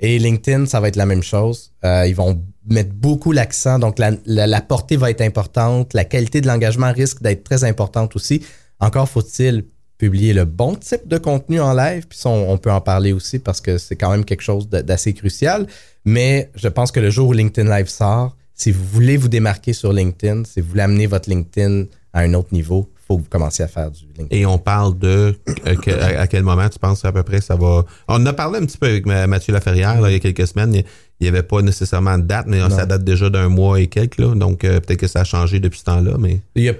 Et 0.00 0.18
LinkedIn, 0.18 0.66
ça 0.66 0.80
va 0.80 0.88
être 0.88 0.96
la 0.96 1.06
même 1.06 1.22
chose. 1.22 1.72
Euh, 1.84 2.04
ils 2.06 2.16
vont 2.16 2.42
mettre 2.68 2.92
beaucoup 2.92 3.30
l'accent, 3.30 3.78
donc 3.78 3.98
la, 4.00 4.10
la- 4.26 4.46
la 4.48 4.60
portée 4.60 4.96
va 4.96 5.10
être 5.10 5.20
importante, 5.20 5.94
la 5.94 6.04
qualité 6.04 6.40
de 6.40 6.46
l'engagement 6.48 6.92
risque 6.92 7.22
d'être 7.22 7.44
très 7.44 7.62
importante 7.64 8.16
aussi. 8.16 8.42
Encore 8.80 9.08
faut-il 9.08 9.64
publier 9.98 10.32
le 10.32 10.44
bon 10.44 10.74
type 10.74 11.06
de 11.06 11.18
contenu 11.18 11.60
en 11.60 11.72
live, 11.74 12.06
puis 12.08 12.18
on, 12.24 12.50
on 12.52 12.58
peut 12.58 12.72
en 12.72 12.80
parler 12.80 13.12
aussi 13.12 13.38
parce 13.38 13.60
que 13.60 13.78
c'est 13.78 13.96
quand 13.96 14.10
même 14.10 14.24
quelque 14.24 14.42
chose 14.42 14.68
d'assez 14.68 15.12
crucial. 15.14 15.66
Mais 16.04 16.50
je 16.56 16.68
pense 16.68 16.90
que 16.92 17.00
le 17.00 17.10
jour 17.10 17.28
où 17.28 17.32
LinkedIn 17.32 17.68
Live 17.76 17.88
sort, 17.88 18.36
si 18.54 18.70
vous 18.70 18.84
voulez 18.84 19.16
vous 19.16 19.28
démarquer 19.28 19.72
sur 19.72 19.92
LinkedIn, 19.92 20.44
si 20.44 20.60
vous 20.60 20.68
voulez 20.68 20.82
amener 20.82 21.06
votre 21.06 21.28
LinkedIn 21.30 21.84
à 22.12 22.20
un 22.20 22.34
autre 22.34 22.48
niveau, 22.52 22.88
il 22.94 23.06
faut 23.06 23.16
que 23.18 23.22
vous 23.22 23.28
commenciez 23.28 23.64
à 23.64 23.68
faire 23.68 23.90
du 23.90 24.00
LinkedIn. 24.16 24.26
Et 24.30 24.46
on 24.46 24.58
parle 24.58 24.98
de 24.98 25.34
euh, 25.66 25.74
que- 25.76 25.90
à, 25.90 26.20
à 26.22 26.26
quel 26.26 26.42
moment 26.42 26.68
tu 26.68 26.78
penses 26.78 27.04
à 27.04 27.12
peu 27.12 27.22
près 27.22 27.40
ça 27.40 27.54
va? 27.56 27.84
On 28.08 28.14
en 28.14 28.26
a 28.26 28.32
parlé 28.32 28.58
un 28.58 28.64
petit 28.66 28.78
peu 28.78 28.86
avec 28.86 29.06
Ma- 29.06 29.26
Mathieu 29.26 29.52
Laferrière 29.52 30.00
là, 30.00 30.10
il 30.10 30.14
y 30.14 30.16
a 30.16 30.20
quelques 30.20 30.46
semaines. 30.46 30.74
Il 30.74 30.84
n'y 31.22 31.28
avait 31.28 31.42
pas 31.42 31.62
nécessairement 31.62 32.18
de 32.18 32.24
date, 32.24 32.46
mais 32.48 32.60
ça 32.70 32.86
date 32.86 33.04
déjà 33.04 33.30
d'un 33.30 33.48
mois 33.48 33.80
et 33.80 33.86
quelques. 33.86 34.18
Là, 34.18 34.34
donc 34.34 34.64
euh, 34.64 34.80
peut-être 34.80 34.98
que 35.00 35.06
ça 35.06 35.20
a 35.20 35.24
changé 35.24 35.60
depuis 35.60 35.78
ce 35.78 35.84
temps-là. 35.84 36.16
Mais 36.18 36.40
Il 36.56 36.64
y 36.64 36.68
a 36.68 36.74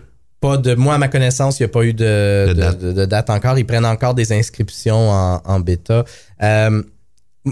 pas 0.44 0.56
de. 0.58 0.74
Moi, 0.74 0.94
à 0.94 0.98
ma 0.98 1.08
connaissance, 1.08 1.58
il 1.58 1.62
n'y 1.62 1.66
a 1.66 1.68
pas 1.68 1.84
eu 1.84 1.94
de, 1.94 2.52
date. 2.56 2.78
de- 2.78 2.92
de 2.92 3.04
date 3.04 3.30
encore. 3.30 3.58
Ils 3.58 3.66
prennent 3.66 3.84
encore 3.86 4.14
des 4.14 4.32
inscriptions 4.32 5.10
en, 5.10 5.40
en 5.44 5.60
bêta. 5.60 6.04
Euh, 6.42 6.82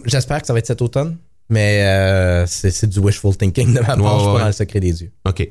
J'espère 0.07 0.41
que 0.41 0.47
ça 0.47 0.53
va 0.55 0.59
être 0.59 0.67
cet 0.67 0.81
automne, 0.83 1.17
mais 1.51 1.83
euh, 1.85 2.47
c'est 2.47 2.89
du 2.89 2.99
wishful 3.01 3.37
thinking 3.37 3.75
de 3.75 3.81
ma 3.81 3.97
part. 3.97 3.99
Ouais, 3.99 4.05
je 4.05 4.19
suis 4.19 4.19
ouais, 4.19 4.25
pas 4.25 4.33
ouais. 4.35 4.41
dans 4.41 4.47
le 4.47 4.53
secret 4.53 4.81
des 4.81 5.03
yeux. 5.03 5.13
OK. 5.29 5.49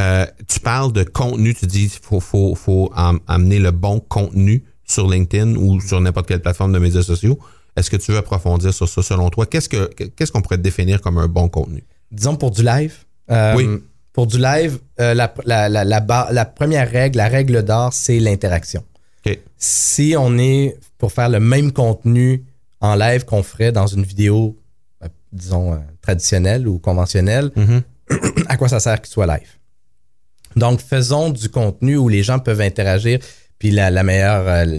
Euh, 0.00 0.26
tu 0.48 0.58
parles 0.58 0.92
de 0.92 1.04
contenu, 1.04 1.54
tu 1.54 1.66
dis 1.66 1.88
qu'il 1.88 2.00
faut, 2.02 2.18
faut, 2.20 2.54
faut 2.56 2.90
am- 2.96 3.20
amener 3.28 3.60
le 3.60 3.70
bon 3.70 4.00
contenu 4.00 4.64
sur 4.84 5.08
LinkedIn 5.08 5.54
ou 5.54 5.80
sur 5.80 6.00
n'importe 6.00 6.26
quelle 6.26 6.42
plateforme 6.42 6.72
de 6.72 6.80
médias 6.80 7.02
sociaux. 7.02 7.38
Est-ce 7.76 7.88
que 7.90 7.96
tu 7.96 8.10
veux 8.12 8.18
approfondir 8.18 8.74
sur 8.74 8.88
ça 8.88 9.02
selon 9.02 9.30
toi? 9.30 9.46
Qu'est-ce 9.46 9.68
que 9.68 9.86
qu'est-ce 10.16 10.32
qu'on 10.32 10.42
pourrait 10.42 10.58
définir 10.58 11.00
comme 11.00 11.18
un 11.18 11.28
bon 11.28 11.48
contenu? 11.48 11.84
Disons 12.10 12.34
pour 12.36 12.50
du 12.50 12.62
live. 12.64 12.94
euh, 13.30 13.54
Oui. 13.56 13.68
Pour 14.14 14.26
du 14.26 14.38
live, 14.38 14.78
euh, 15.00 15.12
la, 15.12 15.34
la, 15.44 15.68
la, 15.68 15.84
la, 15.84 16.44
première 16.46 16.90
règle, 16.90 17.18
la 17.18 17.28
règle 17.28 17.62
d'or, 17.62 17.92
c'est 17.92 18.18
l'interaction. 18.20 18.82
Si 19.58 20.14
on 20.18 20.38
est 20.38 20.78
pour 20.98 21.12
faire 21.12 21.28
le 21.28 21.40
même 21.40 21.72
contenu 21.72 22.44
en 22.80 22.94
live 22.94 23.24
qu'on 23.24 23.42
ferait 23.42 23.72
dans 23.72 23.86
une 23.86 24.04
vidéo, 24.04 24.56
euh, 25.02 25.08
disons, 25.32 25.72
euh, 25.72 25.76
traditionnelle 26.00 26.68
ou 26.68 26.78
conventionnelle, 26.78 27.50
Mhm. 27.56 27.82
à 28.48 28.56
quoi 28.56 28.68
ça 28.68 28.80
sert 28.80 29.00
qu'il 29.00 29.10
soit 29.10 29.26
live? 29.26 29.48
Donc, 30.56 30.80
faisons 30.80 31.30
du 31.30 31.48
contenu 31.48 31.96
où 31.96 32.08
les 32.08 32.22
gens 32.22 32.38
peuvent 32.38 32.60
interagir. 32.60 33.18
Puis 33.58 33.70
la, 33.70 33.90
la 33.90 34.02
meilleure, 34.02 34.46
euh, 34.46 34.78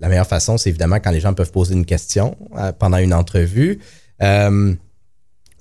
la 0.00 0.08
meilleure 0.08 0.26
façon, 0.26 0.56
c'est 0.58 0.70
évidemment 0.70 0.96
quand 0.96 1.10
les 1.10 1.20
gens 1.20 1.34
peuvent 1.34 1.52
poser 1.52 1.74
une 1.74 1.86
question 1.86 2.36
euh, 2.56 2.72
pendant 2.72 2.98
une 2.98 3.14
entrevue. 3.14 3.78
Euh, 4.22 4.74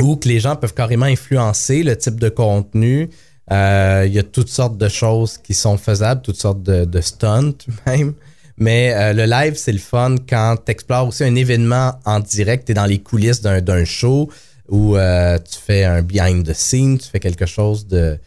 ou 0.02 0.16
que 0.16 0.28
les 0.28 0.40
gens 0.40 0.56
peuvent 0.56 0.74
carrément 0.74 1.06
influencer 1.06 1.84
le 1.84 1.98
type 1.98 2.20
de 2.20 2.30
contenu. 2.30 3.10
Euh, 3.52 4.04
Il 4.08 4.14
y 4.14 4.20
a 4.20 4.24
toutes 4.24 4.50
sortes 4.50 4.78
de 4.78 4.90
choses 4.90 5.38
qui 5.38 5.54
sont 5.54 5.78
faisables, 5.78 6.22
toutes 6.22 6.40
sortes 6.40 6.64
de, 6.64 6.86
de 6.86 7.02
stunts 7.02 7.58
même. 7.86 8.14
Mais 8.58 8.94
euh, 8.94 9.14
le 9.14 9.26
live, 9.26 9.56
c'est 9.56 9.74
le 9.74 9.80
fun 9.80 10.16
quand 10.28 10.56
tu 10.66 10.72
explores 10.72 11.08
aussi 11.10 11.24
un 11.24 11.36
événement 11.36 12.00
en 12.06 12.20
direct, 12.20 12.66
tu 12.66 12.72
es 12.72 12.76
dans 12.76 12.86
les 12.86 13.00
coulisses 13.00 13.42
d'un 13.42 13.86
show 13.86 14.30
où 14.70 14.96
euh, 14.96 15.38
tu 15.38 15.60
fais 15.60 15.84
un 15.84 16.02
behind 16.02 16.48
the 16.48 16.54
scene, 16.54 16.98
tu 16.98 17.10
fais 17.10 17.20
quelque 17.20 17.46
chose 17.46 17.88
de 17.88 18.18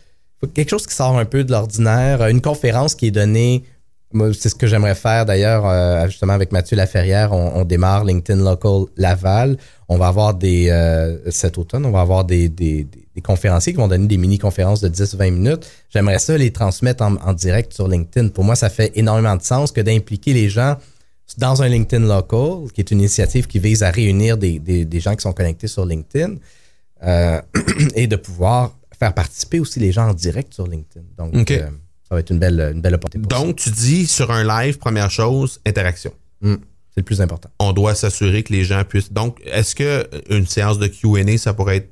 quelque 0.54 0.70
chose 0.70 0.86
qui 0.86 0.94
sort 0.94 1.18
un 1.18 1.24
peu 1.24 1.42
de 1.42 1.50
l'ordinaire, 1.50 2.24
une 2.28 2.40
conférence 2.40 2.94
qui 2.94 3.06
est 3.06 3.10
donnée 3.10 3.64
moi, 4.12 4.30
c'est 4.32 4.48
ce 4.48 4.54
que 4.54 4.66
j'aimerais 4.66 4.94
faire 4.94 5.26
d'ailleurs, 5.26 5.66
euh, 5.66 6.06
justement 6.06 6.32
avec 6.32 6.50
Mathieu 6.52 6.76
Laferrière. 6.76 7.32
On, 7.32 7.60
on 7.60 7.64
démarre 7.64 8.04
LinkedIn 8.04 8.42
Local 8.42 8.84
Laval. 8.96 9.56
On 9.88 9.98
va 9.98 10.08
avoir 10.08 10.34
des, 10.34 10.68
euh, 10.70 11.18
cet 11.30 11.58
automne, 11.58 11.84
on 11.86 11.90
va 11.90 12.00
avoir 12.00 12.24
des, 12.24 12.48
des, 12.48 12.84
des- 12.84 13.08
des 13.18 13.22
conférenciers 13.22 13.72
qui 13.72 13.78
vont 13.78 13.88
donner 13.88 14.06
des 14.06 14.16
mini-conférences 14.16 14.80
de 14.80 14.88
10-20 14.88 15.30
minutes. 15.32 15.68
J'aimerais 15.90 16.20
ça 16.20 16.38
les 16.38 16.52
transmettre 16.52 17.02
en, 17.02 17.16
en 17.16 17.32
direct 17.32 17.72
sur 17.72 17.88
LinkedIn. 17.88 18.28
Pour 18.28 18.44
moi, 18.44 18.54
ça 18.54 18.70
fait 18.70 18.92
énormément 18.94 19.34
de 19.34 19.42
sens 19.42 19.72
que 19.72 19.80
d'impliquer 19.80 20.32
les 20.34 20.48
gens 20.48 20.76
dans 21.36 21.60
un 21.62 21.68
LinkedIn 21.68 22.06
Local, 22.06 22.70
qui 22.72 22.80
est 22.80 22.90
une 22.92 23.00
initiative 23.00 23.48
qui 23.48 23.58
vise 23.58 23.82
à 23.82 23.90
réunir 23.90 24.38
des, 24.38 24.60
gens 25.00 25.16
qui 25.16 25.22
sont 25.22 25.32
connectés 25.32 25.66
sur 25.66 25.84
LinkedIn 25.84 26.36
euh, 27.02 27.40
et 27.96 28.06
de 28.06 28.14
pouvoir 28.14 28.76
faire 28.96 29.12
participer 29.14 29.58
aussi 29.58 29.80
les 29.80 29.90
gens 29.90 30.08
en 30.10 30.14
direct 30.14 30.54
sur 30.54 30.68
LinkedIn. 30.68 31.04
Donc. 31.18 31.34
Euh, 32.10 32.14
ça 32.14 32.14
va 32.14 32.20
être 32.20 32.30
une 32.30 32.38
belle, 32.38 32.70
une 32.74 32.80
belle 32.80 32.94
opportunité. 32.94 33.34
ça. 33.34 33.42
Donc, 33.42 33.56
tu 33.56 33.70
dis 33.70 34.06
sur 34.06 34.30
un 34.30 34.44
live, 34.44 34.78
première 34.78 35.10
chose, 35.10 35.60
interaction. 35.66 36.12
Mm. 36.40 36.54
C'est 36.90 37.00
le 37.00 37.04
plus 37.04 37.20
important. 37.20 37.50
On 37.60 37.72
doit 37.72 37.94
s'assurer 37.94 38.42
que 38.42 38.52
les 38.52 38.64
gens 38.64 38.82
puissent. 38.84 39.12
Donc, 39.12 39.40
est-ce 39.44 39.74
que 39.74 40.08
une 40.30 40.46
séance 40.46 40.78
de 40.78 40.86
Q&A, 40.86 41.36
ça 41.38 41.52
pourrait 41.54 41.76
être 41.78 41.90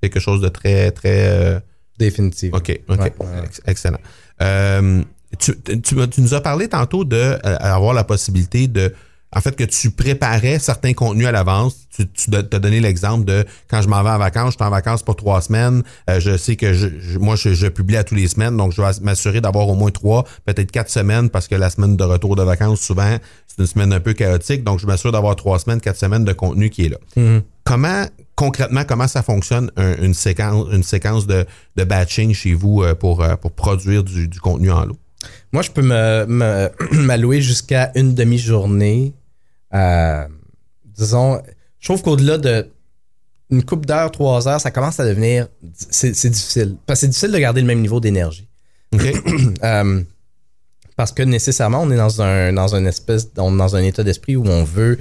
quelque 0.00 0.20
chose 0.20 0.40
de 0.40 0.48
très, 0.48 0.90
très. 0.90 1.28
euh, 1.28 1.60
Définitivement. 1.98 2.58
OK, 2.58 2.80
OK. 2.88 2.98
Ouais, 2.98 3.12
ouais. 3.20 3.44
Ex- 3.44 3.60
Excellent. 3.66 3.98
Euh, 4.42 5.02
tu, 5.38 5.52
tu, 5.82 5.94
nous 6.20 6.34
as 6.34 6.40
parlé 6.40 6.68
tantôt 6.68 7.04
de 7.04 7.16
euh, 7.16 7.38
avoir 7.60 7.94
la 7.94 8.04
possibilité 8.04 8.68
de. 8.68 8.92
En 9.36 9.40
fait, 9.40 9.56
que 9.56 9.64
tu 9.64 9.90
préparais 9.90 10.58
certains 10.58 10.92
contenus 10.92 11.26
à 11.26 11.32
l'avance. 11.32 11.76
Tu, 11.96 12.06
tu 12.08 12.34
as 12.34 12.42
donné 12.42 12.80
l'exemple 12.80 13.24
de 13.24 13.44
quand 13.68 13.82
je 13.82 13.88
m'en 13.88 14.02
vais 14.02 14.10
en 14.10 14.18
vacances, 14.18 14.52
je 14.52 14.56
suis 14.56 14.64
en 14.64 14.70
vacances 14.70 15.02
pour 15.02 15.16
trois 15.16 15.40
semaines. 15.40 15.82
euh, 16.10 16.20
je 16.20 16.36
sais 16.36 16.56
que 16.56 16.72
je, 16.72 16.88
je- 17.00 17.18
moi, 17.18 17.36
je, 17.36 17.52
je 17.54 17.66
publie 17.68 17.96
à 17.96 18.04
tous 18.04 18.14
les 18.14 18.26
semaines, 18.28 18.56
donc 18.56 18.72
je 18.72 18.80
vais 18.82 18.88
m'assurer 19.02 19.40
d'avoir 19.40 19.68
au 19.68 19.74
moins 19.74 19.90
trois, 19.90 20.24
peut-être 20.44 20.70
quatre 20.72 20.90
semaines, 20.90 21.30
parce 21.30 21.46
que 21.48 21.54
la 21.54 21.70
semaine 21.70 21.96
de 21.96 22.04
retour 22.04 22.36
de 22.36 22.42
vacances, 22.42 22.80
souvent, 22.80 23.16
c'est 23.46 23.58
une 23.60 23.66
semaine 23.66 23.92
un 23.92 24.00
peu 24.00 24.12
chaotique. 24.12 24.64
Donc, 24.64 24.80
je 24.80 24.86
m'assure 24.86 25.12
d'avoir 25.12 25.36
trois 25.36 25.58
semaines, 25.58 25.80
quatre 25.80 25.98
semaines 25.98 26.24
de 26.24 26.32
contenu 26.32 26.70
qui 26.70 26.86
est 26.86 26.88
là 26.88 26.98
Mhm. 27.16 27.42
comment 27.64 28.06
concrètement 28.36 28.82
comment 28.84 29.06
ça 29.06 29.22
fonctionne 29.22 29.70
un- 29.76 29.94
une 30.02 30.14
séquence 30.14 30.66
une 30.72 30.82
séquence 30.82 31.26
de, 31.28 31.46
de 31.76 31.84
batching 31.84 32.34
chez 32.34 32.52
vous 32.54 32.82
euh, 32.82 32.94
pour, 32.96 33.22
euh, 33.22 33.36
pour 33.36 33.52
produire 33.52 34.02
du, 34.02 34.26
du 34.26 34.40
contenu 34.40 34.70
en 34.72 34.84
lot? 34.84 34.98
Moi, 35.52 35.62
je 35.62 35.70
peux 35.70 35.82
me- 35.82 36.26
me- 36.26 36.70
m'allouer 36.92 37.40
jusqu'à 37.40 37.92
une 37.94 38.14
demi-journée. 38.14 39.14
Euh, 39.74 40.24
disons, 40.96 41.40
je 41.80 41.86
trouve 41.88 42.02
qu'au-delà 42.02 42.38
de 42.38 42.68
une 43.50 43.62
coupe 43.64 43.86
d'heure, 43.86 44.10
trois 44.10 44.48
heures, 44.48 44.60
ça 44.60 44.70
commence 44.70 44.98
à 45.00 45.04
devenir. 45.06 45.48
C'est 45.90 46.10
difficile. 46.30 46.76
Parce 46.86 46.98
que 46.98 47.00
c'est 47.02 47.08
difficile 47.08 47.32
de 47.32 47.38
garder 47.38 47.60
le 47.60 47.66
même 47.66 47.80
niveau 47.80 48.00
d'énergie. 48.00 48.48
Euh, 49.62 50.02
parce 50.96 51.10
que 51.12 51.22
nécessairement, 51.24 51.82
on 51.82 51.90
est 51.90 51.96
dans 51.96 52.22
un, 52.22 52.52
dans 52.52 52.68
espèce, 52.86 53.32
dans, 53.34 53.50
dans 53.50 53.74
un 53.74 53.82
état 53.82 54.04
d'esprit 54.04 54.36
où 54.36 54.46
on 54.46 54.62
veut, 54.62 54.98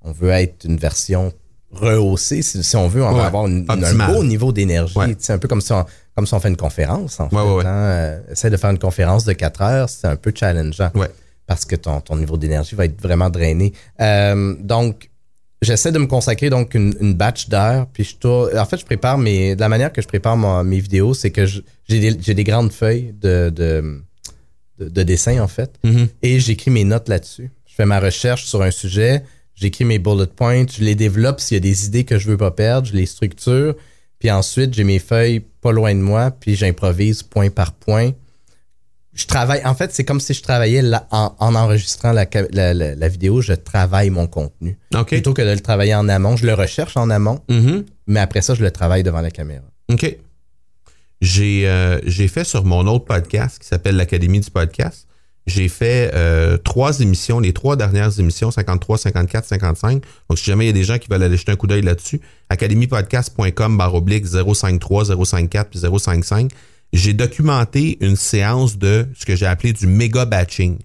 on 0.00 0.10
veut 0.12 0.30
être 0.30 0.64
une 0.64 0.78
version 0.78 1.32
rehaussée. 1.70 2.40
Si, 2.40 2.62
si 2.64 2.76
on 2.76 2.88
veut, 2.88 3.02
on 3.04 3.10
Ouais. 3.12 3.18
va 3.18 3.26
avoir 3.26 3.46
une- 3.46 3.66
un 3.68 4.06
beau 4.12 4.24
niveau 4.24 4.52
d'énergie. 4.52 4.96
Ouais. 4.96 5.14
C'est 5.18 5.34
un 5.34 5.38
peu 5.38 5.46
comme 5.48 5.60
si, 5.60 5.70
on, 5.72 5.84
comme 6.16 6.26
si 6.26 6.32
on 6.32 6.40
fait 6.40 6.48
une 6.48 6.56
conférence, 6.56 7.20
en 7.20 7.28
fait. 7.28 7.36
Ouais, 7.36 7.64
hein. 7.66 8.20
Euh, 8.32 8.50
de 8.50 8.56
faire 8.56 8.70
une 8.70 8.78
conférence 8.78 9.24
de 9.24 9.34
4 9.34 9.60
heures, 9.62 9.88
c'est 9.90 10.06
un 10.06 10.16
peu 10.16 10.32
challengeant. 10.34 10.90
Ouais. 10.94 11.10
Parce 11.48 11.64
que 11.64 11.74
ton, 11.74 12.00
ton 12.00 12.16
niveau 12.16 12.36
d'énergie 12.36 12.76
va 12.76 12.84
être 12.84 13.00
vraiment 13.02 13.30
drainé. 13.30 13.72
Euh, 14.00 14.54
donc, 14.60 15.10
j'essaie 15.62 15.90
de 15.90 15.98
me 15.98 16.06
consacrer 16.06 16.50
donc 16.50 16.74
une, 16.74 16.94
une 17.00 17.14
batch 17.14 17.48
d'heures. 17.48 17.86
Puis 17.92 18.04
je 18.04 18.16
tourne- 18.16 18.56
en 18.56 18.64
fait, 18.66 18.76
je 18.78 18.84
prépare 18.84 19.18
mes. 19.18 19.56
De 19.56 19.60
la 19.60 19.68
manière 19.68 19.92
que 19.92 20.00
je 20.00 20.06
prépare 20.06 20.36
mes 20.62 20.78
vidéos, 20.78 21.14
c'est 21.14 21.30
que 21.32 21.46
j'ai 21.46 22.34
des, 22.34 22.44
grandes 22.44 22.70
feuilles 22.70 23.14
de, 23.20 23.50
de, 23.50 24.00
de, 24.78 24.88
de 24.88 25.02
dessin, 25.02 25.40
en 25.42 25.48
fait. 25.48 25.72
Mhm. 25.82 26.08
Et 26.22 26.38
j'écris 26.38 26.70
mes 26.70 26.84
notes 26.84 27.08
là-dessus. 27.08 27.50
Je 27.66 27.74
fais 27.74 27.86
ma 27.86 27.98
recherche 27.98 28.44
sur 28.44 28.60
un 28.62 28.70
sujet, 28.70 29.22
j'écris 29.54 29.84
mes 29.86 29.98
bullet 29.98 30.26
points, 30.26 30.66
je 30.70 30.84
les 30.84 30.94
développe 30.94 31.40
s'il 31.40 31.54
y 31.56 31.58
a 31.58 31.60
des 31.60 31.86
idées 31.86 32.04
que 32.04 32.18
je 32.18 32.28
veux 32.28 32.36
pas 32.36 32.50
perdre, 32.50 32.86
je 32.88 32.92
les 32.92 33.06
structure. 33.06 33.74
Puis 34.18 34.30
ensuite, 34.30 34.74
j'ai 34.74 34.84
mes 34.84 34.98
feuilles 34.98 35.40
pas 35.60 35.72
loin 35.72 35.94
de 35.94 36.00
moi, 36.00 36.30
puis 36.30 36.56
j'improvise 36.56 37.22
point 37.22 37.48
par 37.50 37.72
point. 37.72 38.10
Je 39.18 39.26
travaille, 39.26 39.60
en 39.64 39.74
fait, 39.74 39.92
c'est 39.92 40.04
comme 40.04 40.20
si 40.20 40.32
je 40.32 40.42
travaillais 40.42 40.80
en, 41.10 41.34
en 41.38 41.54
enregistrant 41.56 42.12
la, 42.12 43.08
vidéo, 43.08 43.40
je 43.40 43.52
travaille 43.52 44.10
mon 44.10 44.28
contenu. 44.28 44.78
Plutôt 45.06 45.34
que 45.34 45.42
de 45.42 45.50
le 45.50 45.60
travailler 45.60 45.94
en 45.96 46.08
amont, 46.08 46.36
je 46.36 46.46
le 46.46 46.54
recherche 46.54 46.96
en 46.96 47.10
amont, 47.10 47.40
Mhm. 47.48 47.84
mais 48.06 48.20
après 48.20 48.42
ça, 48.42 48.54
je 48.54 48.62
le 48.62 48.70
travaille 48.70 49.02
devant 49.02 49.20
la 49.20 49.30
caméra. 49.32 49.64
OK. 49.92 50.16
J'ai 51.20 51.66
euh, 51.68 51.98
j'ai 52.06 52.28
fait 52.28 52.44
sur 52.44 52.64
mon 52.64 52.86
autre 52.86 53.04
podcast 53.06 53.58
qui 53.58 53.66
s'appelle 53.66 53.96
l'Académie 53.96 54.38
du 54.38 54.50
podcast. 54.52 55.08
J'ai 55.48 55.68
fait 55.68 56.12
euh, 56.14 56.58
trois 56.58 57.00
émissions, 57.00 57.40
les 57.40 57.52
trois 57.54 57.74
dernières 57.74 58.20
émissions, 58.20 58.50
53, 58.52 58.98
54, 58.98 59.46
55. 59.46 60.02
Donc, 60.28 60.38
si 60.38 60.44
jamais 60.44 60.64
il 60.64 60.68
y 60.68 60.70
a 60.70 60.74
des 60.74 60.84
gens 60.84 60.98
qui 60.98 61.08
veulent 61.08 61.22
aller 61.22 61.36
jeter 61.38 61.50
un 61.50 61.56
coup 61.56 61.66
d'œil 61.66 61.82
là-dessus, 61.82 62.20
academypodcast.com 62.50 63.76
barre 63.78 63.94
oblique 63.94 64.26
053, 64.26 65.06
054 65.24 65.70
puis 65.70 65.80
055. 65.80 66.50
J'ai 66.92 67.12
documenté 67.12 67.98
une 68.04 68.16
séance 68.16 68.78
de 68.78 69.06
ce 69.14 69.26
que 69.26 69.36
j'ai 69.36 69.46
appelé 69.46 69.72
du 69.72 69.86
méga 69.86 70.24
batching. 70.24 70.78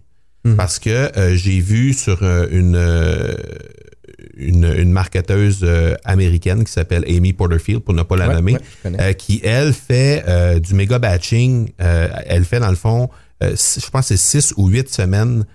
Parce 0.58 0.78
que 0.78 0.90
euh, 1.18 1.36
j'ai 1.36 1.60
vu 1.62 1.94
sur 1.94 2.22
euh, 2.22 2.48
une, 2.52 2.76
euh, 2.76 3.34
une, 4.36 4.66
une 4.66 4.92
marketeuse 4.92 5.66
américaine 6.04 6.66
qui 6.66 6.72
s'appelle 6.72 7.06
Amy 7.08 7.32
Porterfield, 7.32 7.82
pour 7.82 7.94
ne 7.94 8.04
pas 8.04 8.18
la 8.18 8.28
Ouais, 8.28 8.36
nommer, 8.36 8.58
ouais, 8.84 9.16
qui, 9.16 9.40
elle, 9.44 9.74
fait 9.74 10.26
du 10.60 10.74
méga 10.74 11.00
batching. 11.00 11.72
Elle 11.78 12.44
fait, 12.44 12.60
dans 12.60 12.70
le 12.70 12.76
fond, 12.76 13.10
je 13.42 13.90
pense 13.90 14.10
que 14.10 14.16
c'est 14.16 14.42
six 14.42 14.54
ou 14.58 14.68
huit 14.68 14.90
semaines 14.90 15.46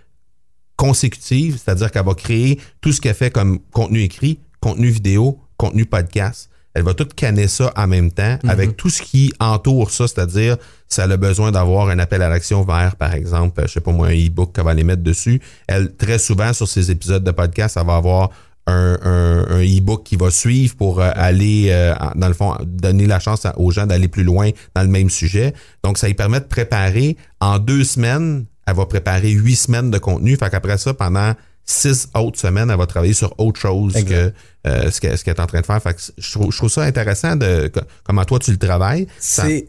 consécutives, 0.76 1.58
c'est-à-dire 1.62 1.90
qu'elle 1.90 2.04
va 2.04 2.14
créer 2.14 2.58
tout 2.80 2.92
ce 2.92 3.00
qu'elle 3.00 3.14
fait 3.14 3.30
comme 3.30 3.58
contenu 3.72 4.00
écrit, 4.00 4.38
contenu 4.60 4.88
vidéo, 4.88 5.40
contenu 5.56 5.84
podcast. 5.84 6.48
Elle 6.78 6.84
va 6.84 6.94
tout 6.94 7.08
canner 7.14 7.48
ça 7.48 7.72
en 7.76 7.86
même 7.86 8.10
temps 8.10 8.38
avec 8.48 8.76
tout 8.76 8.88
ce 8.90 9.02
qui 9.02 9.32
entoure 9.40 9.90
ça, 9.90 10.06
c'est-à-dire 10.08 10.56
si 10.88 11.00
elle 11.00 11.12
a 11.12 11.16
besoin 11.16 11.50
d'avoir 11.52 11.88
un 11.90 11.98
appel 11.98 12.22
à 12.22 12.28
l'action 12.28 12.62
vers, 12.64 12.96
par 12.96 13.14
exemple, 13.14 13.62
je 13.66 13.72
sais 13.72 13.80
pas 13.80 13.92
moi, 13.92 14.08
un 14.08 14.12
e-book 14.26 14.54
qu'elle 14.54 14.64
va 14.64 14.70
aller 14.70 14.84
mettre 14.84 15.02
dessus. 15.02 15.40
Elle, 15.66 15.94
très 15.96 16.18
souvent, 16.18 16.52
sur 16.52 16.66
ses 16.68 16.90
épisodes 16.90 17.22
de 17.24 17.30
podcast, 17.30 17.76
elle 17.78 17.86
va 17.86 17.96
avoir 17.96 18.30
un, 18.66 18.98
un, 19.02 19.46
un 19.50 19.62
e-book 19.62 20.02
qui 20.04 20.16
va 20.16 20.30
suivre 20.30 20.76
pour 20.76 21.00
euh, 21.00 21.10
aller, 21.14 21.68
euh, 21.70 21.94
dans 22.16 22.28
le 22.28 22.34
fond, 22.34 22.54
donner 22.66 23.06
la 23.06 23.18
chance 23.18 23.46
à- 23.46 23.58
aux 23.58 23.70
gens 23.70 23.86
d'aller 23.86 24.08
plus 24.08 24.24
loin 24.24 24.50
dans 24.74 24.82
le 24.82 24.88
même 24.88 25.08
sujet. 25.10 25.54
Donc, 25.82 25.96
ça 25.98 26.06
lui 26.06 26.14
permet 26.14 26.40
de 26.40 26.44
préparer 26.44 27.16
en 27.40 27.58
deux 27.58 27.82
semaines, 27.84 28.44
elle 28.66 28.74
va 28.76 28.84
préparer 28.86 29.30
huit 29.30 29.56
semaines 29.56 29.90
de 29.90 29.96
contenu. 29.98 30.36
Fait 30.36 30.50
qu'après 30.50 30.76
ça, 30.76 30.92
pendant 30.92 31.32
six 31.70 32.08
autres 32.14 32.40
semaines, 32.40 32.70
elle 32.70 32.78
va 32.78 32.86
travailler 32.86 33.12
sur 33.12 33.34
autre 33.38 33.60
chose 33.60 33.94
que 34.04 34.32
euh, 34.66 34.90
ce 34.90 35.00
qu'elle 35.02 35.18
ce 35.18 35.22
qu'elle 35.24 35.34
est 35.34 35.40
en 35.40 35.46
train 35.46 35.60
de 35.60 35.66
faire. 35.66 35.82
Fait 35.82 35.92
que 35.94 36.00
je, 36.16 36.30
trouve, 36.32 36.50
je 36.50 36.56
trouve 36.56 36.70
ça 36.70 36.82
intéressant 36.82 37.36
de 37.36 37.68
co- 37.68 37.80
comment 38.04 38.24
toi 38.24 38.38
tu 38.38 38.50
le 38.52 38.56
travailles. 38.56 39.06
C'est, 39.18 39.68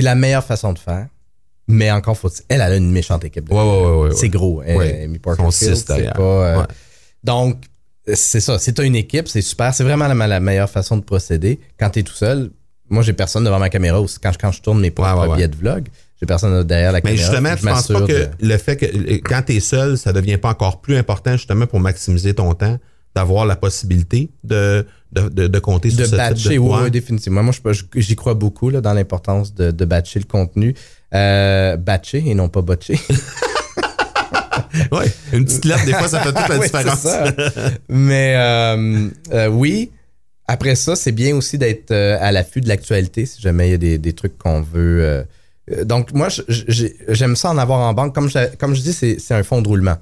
la 0.00 0.14
meilleure 0.14 0.44
façon 0.44 0.72
de 0.72 0.78
faire. 0.78 1.08
Mais 1.68 1.90
encore 1.90 2.16
faut 2.16 2.30
elle, 2.48 2.60
elle 2.60 2.72
a 2.72 2.76
une 2.76 2.90
méchante 2.90 3.24
équipe. 3.24 3.48
de 3.48 3.54
Ouais, 3.54 3.60
ouais, 3.60 3.86
ouais, 3.86 4.08
ouais, 4.08 4.14
C'est 4.14 4.28
gros. 4.30 4.62
Amy 5.04 5.18
c'est 5.98 6.04
pas, 6.14 6.22
euh. 6.22 6.56
Donc, 7.24 7.64
c'est 8.14 8.40
ça. 8.40 8.58
Si 8.58 8.72
tu 8.72 8.80
as 8.80 8.84
une 8.84 8.96
équipe, 8.96 9.28
c'est 9.28 9.42
super. 9.42 9.74
C'est 9.74 9.84
vraiment 9.84 10.06
la, 10.08 10.26
la 10.26 10.40
meilleure 10.40 10.70
façon 10.70 10.96
de 10.96 11.02
procéder. 11.02 11.60
Quand 11.78 11.90
tu 11.90 11.98
es 11.98 12.02
tout 12.02 12.14
seul, 12.14 12.50
moi, 12.88 13.02
j'ai 13.02 13.12
personne 13.12 13.42
devant 13.44 13.58
ma 13.58 13.68
caméra. 13.68 14.00
Aussi, 14.00 14.18
quand, 14.22 14.32
je- 14.32 14.38
quand 14.38 14.52
je 14.52 14.62
tourne 14.62 14.80
mes 14.80 14.90
propres 14.92 15.10
billets 15.36 15.48
de 15.48 15.56
vlog, 15.56 15.88
j'ai 16.20 16.26
personne 16.26 16.62
derrière 16.64 16.92
la 16.92 17.00
Mais 17.04 17.10
caméra. 17.16 17.22
justement, 17.30 17.50
Je 17.50 17.60
tu 17.60 17.66
penses 17.66 17.88
pas 17.88 18.00
que 18.02 18.12
de- 18.12 18.28
le 18.40 18.56
fait 18.58 18.76
que 18.76 18.86
euh, 18.86 19.18
quand 19.24 19.42
tu 19.46 19.54
es 19.56 19.60
seul, 19.60 19.98
ça 19.98 20.12
devient 20.12 20.38
pas 20.38 20.50
encore 20.50 20.80
plus 20.80 20.96
important 20.96 21.32
justement 21.32 21.66
pour 21.66 21.80
maximiser 21.80 22.32
ton 22.34 22.54
temps, 22.54 22.78
d'avoir 23.14 23.46
la 23.46 23.56
possibilité 23.56 24.30
de, 24.44 24.86
de, 25.12 25.28
de, 25.28 25.46
de 25.46 25.58
compter 25.58 25.88
de 25.90 25.94
sur 25.96 26.06
ce 26.06 26.16
batcher, 26.16 26.34
type 26.50 26.52
de 26.52 26.58
oui, 26.58 26.78
oui, 26.84 26.90
définitivement. 26.90 27.42
Moi, 27.42 27.54
j'y 27.96 28.14
crois 28.16 28.34
beaucoup 28.34 28.68
là, 28.70 28.80
dans 28.82 28.92
l'importance 28.92 29.54
de, 29.54 29.70
de 29.70 29.84
batcher 29.84 30.18
le 30.18 30.26
contenu. 30.26 30.74
Euh, 31.14 31.76
batcher 31.76 32.22
et 32.26 32.34
non 32.34 32.48
pas 32.48 32.60
botcher. 32.62 32.98
Ouais, 34.92 35.06
une 35.32 35.44
petite 35.44 35.64
lettre, 35.64 35.84
des 35.86 35.92
fois, 35.92 36.08
ça 36.08 36.20
fait 36.20 36.32
toute 36.32 36.48
la 36.48 36.56
Oui, 36.58 36.64
différence. 36.66 37.06
Mais 37.88 38.34
euh, 38.36 39.08
euh, 39.32 39.48
oui, 39.48 39.90
après 40.46 40.74
ça, 40.74 40.96
c'est 40.96 41.12
bien 41.12 41.34
aussi 41.36 41.56
d'être 41.58 41.92
à 41.92 42.30
l'affût 42.32 42.60
de 42.60 42.68
l'actualité 42.68 43.26
si 43.26 43.40
jamais 43.40 43.68
il 43.68 43.70
y 43.72 43.74
a 43.74 43.78
des, 43.78 43.98
des 43.98 44.12
trucs 44.12 44.36
qu'on 44.38 44.60
veut. 44.60 45.24
Euh, 45.70 45.84
donc, 45.84 46.12
moi, 46.12 46.28
j'aime 46.48 47.36
ça 47.36 47.50
en 47.50 47.58
avoir 47.58 47.80
en 47.80 47.92
banque. 47.92 48.14
Comme 48.14 48.28
je, 48.28 48.54
comme 48.56 48.74
je 48.74 48.82
dis, 48.82 48.92
c'est 48.92 49.34
un 49.34 49.42
fond 49.42 49.62
de 49.62 49.68
roulement. 49.68 49.96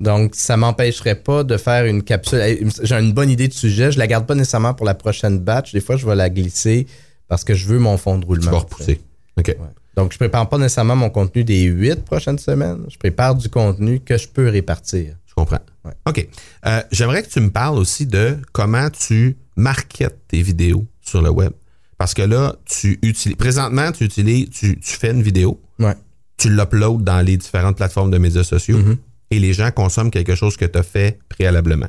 Donc, 0.00 0.34
ça 0.34 0.56
m'empêcherait 0.56 1.16
pas 1.16 1.42
de 1.42 1.56
faire 1.56 1.84
une 1.84 2.02
capsule. 2.02 2.40
J'ai 2.82 2.94
une 2.94 3.12
bonne 3.12 3.30
idée 3.30 3.48
de 3.48 3.52
sujet. 3.52 3.90
Je 3.90 3.98
la 3.98 4.06
garde 4.06 4.26
pas 4.26 4.34
nécessairement 4.34 4.74
pour 4.74 4.86
la 4.86 4.94
prochaine 4.94 5.38
batch. 5.38 5.72
Des 5.72 5.80
fois, 5.80 5.96
je 5.96 6.06
vais 6.06 6.14
la 6.14 6.30
glisser 6.30 6.86
parce 7.26 7.42
que 7.42 7.54
je 7.54 7.66
veux 7.66 7.78
mon 7.78 7.96
fond 7.96 8.18
de 8.18 8.24
roulement. 8.24 8.44
Tu 8.44 8.50
vas 8.50 8.58
repousser. 8.58 9.00
OK. 9.38 9.48
Ouais. 9.48 9.56
Donc, 9.96 10.12
je 10.12 10.18
prépare 10.18 10.48
pas 10.48 10.58
nécessairement 10.58 10.94
mon 10.94 11.10
contenu 11.10 11.42
des 11.42 11.62
huit 11.62 12.04
prochaines 12.04 12.38
semaines. 12.38 12.84
Je 12.88 12.96
prépare 12.96 13.34
du 13.34 13.48
contenu 13.48 13.98
que 13.98 14.16
je 14.16 14.28
peux 14.28 14.48
répartir. 14.48 15.16
Je 15.26 15.34
comprends. 15.34 15.58
Ouais. 15.84 15.92
OK. 16.06 16.28
Euh, 16.66 16.82
J'aimerais 16.92 17.24
que 17.24 17.28
tu 17.28 17.40
me 17.40 17.50
parles 17.50 17.78
aussi 17.78 18.06
de 18.06 18.38
comment 18.52 18.90
tu 18.90 19.36
marketes 19.56 20.18
tes 20.28 20.42
vidéos 20.42 20.86
sur 21.00 21.22
le 21.22 21.30
web. 21.30 21.52
Parce 21.98 22.14
que 22.14 22.22
là, 22.22 22.54
tu 22.64 22.98
utilises. 23.02 23.36
Présentement, 23.36 23.90
tu 23.92 24.04
utilises. 24.04 24.48
Tu, 24.50 24.78
tu 24.80 24.96
fais 24.96 25.10
une 25.10 25.22
vidéo, 25.22 25.60
Ouais. 25.80 25.94
tu 26.36 26.48
l'uploades 26.48 27.02
dans 27.04 27.20
les 27.20 27.36
différentes 27.36 27.76
plateformes 27.76 28.10
de 28.10 28.18
médias 28.18 28.44
sociaux 28.44 28.78
Mm-hmm. 28.78 28.96
et 29.32 29.38
les 29.40 29.52
gens 29.52 29.70
consomment 29.72 30.10
quelque 30.10 30.34
chose 30.36 30.56
que 30.56 30.64
tu 30.64 30.78
as 30.78 30.82
fait 30.84 31.18
préalablement. 31.28 31.88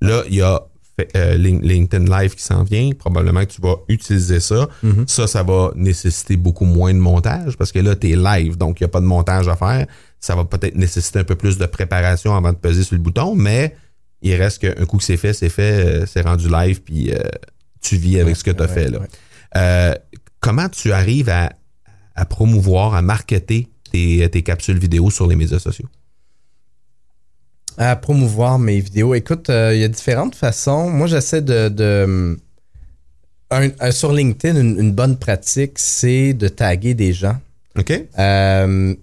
Là, 0.00 0.22
il 0.28 0.36
y 0.36 0.42
a 0.42 0.62
euh, 1.16 1.36
Lin- 1.36 1.60
LinkedIn 1.62 2.04
Live 2.06 2.34
qui 2.34 2.42
s'en 2.42 2.62
vient. 2.64 2.90
Probablement 2.98 3.40
que 3.44 3.50
tu 3.52 3.60
vas 3.60 3.76
utiliser 3.88 4.40
ça. 4.40 4.68
Mm-hmm. 4.84 5.06
Ça, 5.08 5.26
ça 5.26 5.42
va 5.42 5.72
nécessiter 5.76 6.36
beaucoup 6.36 6.64
moins 6.64 6.92
de 6.94 6.98
montage 6.98 7.56
parce 7.56 7.70
que 7.72 7.78
là, 7.80 7.94
tu 7.96 8.10
es 8.10 8.16
live, 8.16 8.56
donc 8.56 8.80
il 8.80 8.84
n'y 8.84 8.86
a 8.86 8.88
pas 8.88 9.00
de 9.00 9.06
montage 9.06 9.46
à 9.48 9.56
faire. 9.56 9.86
Ça 10.20 10.34
va 10.36 10.44
peut-être 10.44 10.74
nécessiter 10.76 11.18
un 11.20 11.24
peu 11.24 11.36
plus 11.36 11.58
de 11.58 11.66
préparation 11.66 12.34
avant 12.36 12.52
de 12.52 12.58
peser 12.58 12.82
sur 12.84 12.96
le 12.96 13.02
bouton, 13.02 13.34
mais 13.36 13.76
il 14.22 14.34
reste 14.34 14.58
qu'un 14.60 14.84
coup 14.86 14.98
que 14.98 15.04
c'est 15.04 15.16
fait, 15.16 15.32
c'est 15.32 15.48
fait, 15.48 15.84
euh, 16.02 16.06
c'est 16.06 16.22
rendu 16.22 16.48
live, 16.48 16.80
puis 16.82 17.12
euh, 17.12 17.18
tu 17.80 17.96
vis 17.96 18.18
avec 18.18 18.34
ce 18.34 18.42
que 18.42 18.50
tu 18.50 18.60
as 18.62 18.66
ouais, 18.66 18.72
fait. 18.74 18.88
Là. 18.90 18.98
ouais. 18.98 19.06
Euh, 19.56 19.94
comment 20.40 20.68
tu 20.68 20.92
arrives 20.92 21.28
à, 21.30 21.52
à 22.14 22.24
promouvoir, 22.24 22.94
à 22.94 23.02
marketer 23.02 23.68
tes, 23.90 24.28
tes 24.30 24.42
capsules 24.42 24.78
vidéo 24.78 25.10
sur 25.10 25.26
les 25.26 25.36
médias 25.36 25.58
sociaux? 25.58 25.88
à 27.80 27.94
promouvoir 27.94 28.58
mes 28.58 28.80
vidéos. 28.80 29.14
Écoute, 29.14 29.50
euh, 29.50 29.72
il 29.72 29.80
y 29.80 29.84
a 29.84 29.88
différentes 29.88 30.34
façons. 30.34 30.90
Moi, 30.90 31.06
j'essaie 31.06 31.42
de. 31.42 31.68
de- 31.68 32.36
un- 33.50 33.70
un- 33.78 33.90
sur 33.92 34.12
LinkedIn, 34.12 34.60
une, 34.60 34.78
une 34.80 34.92
bonne 34.92 35.16
pratique, 35.16 35.78
c'est 35.78 36.34
de 36.34 36.48
taguer 36.48 36.94
des 36.94 37.12
gens. 37.12 37.38
OK? 37.78 37.92
Euh, 38.18 38.94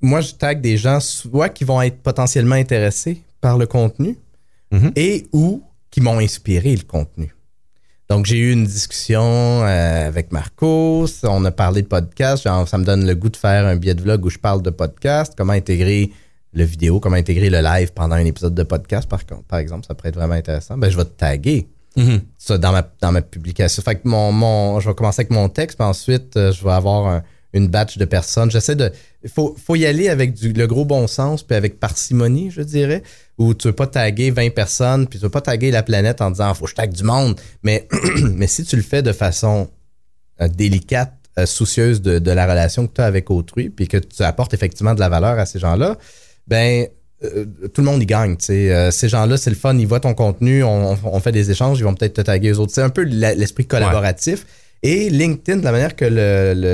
moi, 0.00 0.22
je 0.22 0.32
tag 0.32 0.62
des 0.62 0.78
gens 0.78 0.98
soit 1.00 1.50
qui 1.50 1.64
vont 1.64 1.82
être 1.82 1.98
potentiellement 1.98 2.54
intéressés 2.56 3.20
par 3.42 3.58
le 3.58 3.66
contenu 3.66 4.16
Mhm. 4.72 4.92
et 4.96 5.26
ou 5.32 5.62
qui 5.90 6.00
m'ont 6.00 6.18
inspiré 6.20 6.74
le 6.74 6.84
contenu. 6.84 7.34
Donc, 8.10 8.26
j'ai 8.26 8.38
eu 8.38 8.52
une 8.52 8.64
discussion 8.66 9.22
euh, 9.22 10.08
avec 10.08 10.32
Marcos, 10.32 11.06
on 11.22 11.44
a 11.44 11.52
parlé 11.52 11.82
de 11.82 11.86
podcast, 11.86 12.42
genre, 12.42 12.66
ça 12.66 12.76
me 12.76 12.84
donne 12.84 13.06
le 13.06 13.14
goût 13.14 13.28
de 13.28 13.36
faire 13.36 13.64
un 13.66 13.76
billet 13.76 13.94
de 13.94 14.02
vlog 14.02 14.24
où 14.24 14.30
je 14.30 14.38
parle 14.38 14.62
de 14.62 14.70
podcast, 14.70 15.34
comment 15.36 15.52
intégrer 15.52 16.10
le 16.52 16.64
vidéo, 16.64 16.98
comment 16.98 17.14
intégrer 17.14 17.50
le 17.50 17.60
live 17.60 17.92
pendant 17.92 18.16
un 18.16 18.24
épisode 18.24 18.54
de 18.56 18.64
podcast, 18.64 19.08
par, 19.08 19.24
contre, 19.24 19.44
par 19.44 19.60
exemple, 19.60 19.86
ça 19.86 19.94
pourrait 19.94 20.08
être 20.08 20.16
vraiment 20.16 20.34
intéressant. 20.34 20.76
Ben, 20.76 20.90
je 20.90 20.96
vais 20.96 21.04
te 21.04 21.16
taguer 21.16 21.68
Mhm. 21.96 22.20
ça 22.38 22.58
dans 22.58 22.72
ma, 22.72 22.84
dans 23.00 23.12
ma 23.12 23.20
publication. 23.22 23.80
Fait 23.82 23.94
que 23.96 24.08
mon, 24.08 24.32
mon, 24.32 24.80
je 24.80 24.88
vais 24.88 24.94
commencer 24.94 25.20
avec 25.20 25.30
mon 25.30 25.48
texte, 25.48 25.78
puis 25.78 25.86
ensuite, 25.86 26.36
euh, 26.36 26.50
je 26.52 26.64
vais 26.64 26.70
avoir 26.72 27.06
un- 27.06 27.22
une 27.52 27.66
batch 27.68 27.96
de 27.98 28.04
personnes. 28.04 28.50
J'essaie 28.50 28.76
de. 28.76 28.90
Il 29.22 29.30
faut, 29.30 29.54
faut 29.62 29.76
y 29.76 29.84
aller 29.84 30.08
avec 30.08 30.32
du, 30.34 30.52
le 30.52 30.66
gros 30.66 30.84
bon 30.84 31.06
sens, 31.06 31.42
puis 31.42 31.56
avec 31.56 31.78
parcimonie, 31.78 32.50
je 32.50 32.62
dirais, 32.62 33.02
où 33.38 33.52
tu 33.54 33.68
veux 33.68 33.74
pas 33.74 33.86
taguer 33.86 34.30
20 34.30 34.54
personnes, 34.54 35.06
puis 35.06 35.18
tu 35.18 35.24
veux 35.24 35.30
pas 35.30 35.42
taguer 35.42 35.70
la 35.70 35.82
planète 35.82 36.20
en 36.22 36.30
disant 36.30 36.54
faut 36.54 36.64
que 36.64 36.70
je 36.70 36.76
tague 36.76 36.92
du 36.92 37.04
monde. 37.04 37.38
Mais, 37.62 37.86
mais 38.34 38.46
si 38.46 38.64
tu 38.64 38.76
le 38.76 38.82
fais 38.82 39.02
de 39.02 39.12
façon 39.12 39.68
euh, 40.40 40.48
délicate, 40.48 41.12
euh, 41.38 41.46
soucieuse 41.46 42.02
de, 42.02 42.18
de 42.18 42.30
la 42.30 42.46
relation 42.46 42.86
que 42.86 42.94
tu 42.94 43.00
as 43.00 43.04
avec 43.04 43.30
autrui, 43.30 43.68
puis 43.70 43.88
que 43.88 43.98
tu 43.98 44.22
apportes 44.22 44.54
effectivement 44.54 44.94
de 44.94 45.00
la 45.00 45.08
valeur 45.08 45.38
à 45.38 45.46
ces 45.46 45.58
gens-là, 45.58 45.96
ben 46.48 46.86
euh, 47.22 47.44
tout 47.74 47.82
le 47.82 47.84
monde 47.84 48.02
y 48.02 48.06
gagne. 48.06 48.36
ces 48.38 48.90
gens-là, 49.02 49.36
c'est 49.36 49.50
le 49.50 49.56
fun, 49.56 49.76
ils 49.76 49.86
voient 49.86 50.00
ton 50.00 50.14
contenu, 50.14 50.64
on, 50.64 50.98
on 51.04 51.20
fait 51.20 51.32
des 51.32 51.50
échanges, 51.50 51.78
ils 51.78 51.84
vont 51.84 51.94
peut-être 51.94 52.14
te 52.14 52.22
taguer 52.22 52.50
eux 52.50 52.58
autres. 52.58 52.72
C'est 52.74 52.82
un 52.82 52.90
peu 52.90 53.02
l'esprit 53.02 53.66
collaboratif. 53.66 54.46
Et 54.82 55.10
LinkedIn, 55.10 55.58
de 55.58 55.64
la 55.64 55.72
manière 55.72 55.94
que 55.94 56.06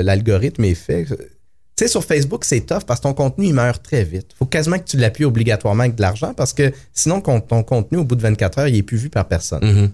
l'algorithme 0.01 0.63
est 0.63 0.75
fait, 0.75 1.05
tu 1.77 1.83
sais, 1.83 1.87
sur 1.87 2.03
Facebook, 2.03 2.43
c'est 2.43 2.61
tough 2.61 2.83
parce 2.87 2.99
que 2.99 3.03
ton 3.03 3.13
contenu, 3.13 3.45
il 3.47 3.53
meurt 3.53 3.81
très 3.83 4.03
vite. 4.03 4.31
faut 4.37 4.45
quasiment 4.45 4.79
que 4.79 4.83
tu 4.85 4.97
l'appuies 4.97 5.25
obligatoirement 5.25 5.83
avec 5.83 5.95
de 5.95 6.01
l'argent 6.01 6.33
parce 6.33 6.51
que 6.51 6.71
sinon, 6.91 7.21
ton 7.21 7.39
contenu, 7.63 7.99
au 7.99 8.03
bout 8.03 8.15
de 8.15 8.21
24 8.23 8.59
heures, 8.59 8.67
il 8.67 8.75
est 8.77 8.83
plus 8.83 8.97
vu 8.97 9.09
par 9.09 9.27
personne. 9.27 9.63
Mhm. 9.63 9.91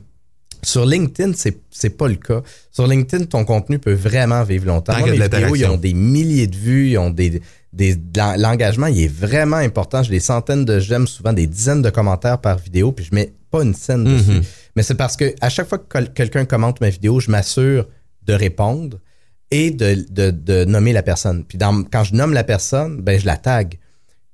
Sur 0.63 0.85
LinkedIn, 0.85 1.33
c'est 1.35 1.57
c'est 1.71 1.89
pas 1.89 2.07
le 2.07 2.15
cas. 2.15 2.41
Sur 2.71 2.87
LinkedIn, 2.87 3.25
ton 3.25 3.43
contenu 3.43 3.79
peut 3.79 3.91
vraiment 3.93 4.43
vivre 4.43 4.65
longtemps. 4.67 4.97
Moi, 4.97 5.09
mes 5.11 5.19
vidéos, 5.19 5.55
ils 5.55 5.65
ont 5.65 5.75
des 5.77 5.93
milliers 5.93 6.47
de 6.47 6.55
vues, 6.55 6.91
ils 6.91 6.97
ont 6.97 7.09
des, 7.09 7.41
des 7.73 7.97
l'en- 8.15 8.35
l'engagement, 8.37 8.87
il 8.87 9.01
est 9.01 9.13
vraiment 9.13 9.57
important. 9.57 10.03
J'ai 10.03 10.11
des 10.11 10.19
centaines 10.21 10.63
de 10.63 10.79
j'aime, 10.79 11.05
souvent 11.05 11.33
des 11.33 11.47
dizaines 11.47 11.81
de 11.81 11.89
commentaires 11.89 12.37
par 12.39 12.57
vidéo, 12.57 12.93
puis 12.93 13.03
je 13.03 13.13
mets 13.13 13.33
pas 13.51 13.61
une 13.63 13.73
scène 13.73 14.03
Mhm. 14.07 14.17
dessus. 14.17 14.47
Mais 14.77 14.83
c'est 14.83 14.95
parce 14.95 15.17
que 15.17 15.35
à 15.41 15.49
chaque 15.49 15.67
fois 15.67 15.79
que 15.79 15.85
quel- 15.91 16.13
quelqu'un 16.13 16.45
commente 16.45 16.79
ma 16.79 16.89
vidéo, 16.89 17.19
je 17.19 17.29
m'assure 17.29 17.85
de 18.25 18.33
répondre 18.33 18.99
et 19.55 19.69
de, 19.71 20.05
de- 20.09 20.31
de 20.31 20.65
nommer 20.65 20.93
la 20.93 21.03
personne. 21.03 21.43
Puis 21.47 21.57
dans- 21.57 21.83
quand 21.83 22.03
je 22.03 22.15
nomme 22.15 22.33
la 22.33 22.43
personne, 22.43 23.01
ben 23.01 23.19
je 23.19 23.25
la 23.25 23.37
tag. 23.37 23.77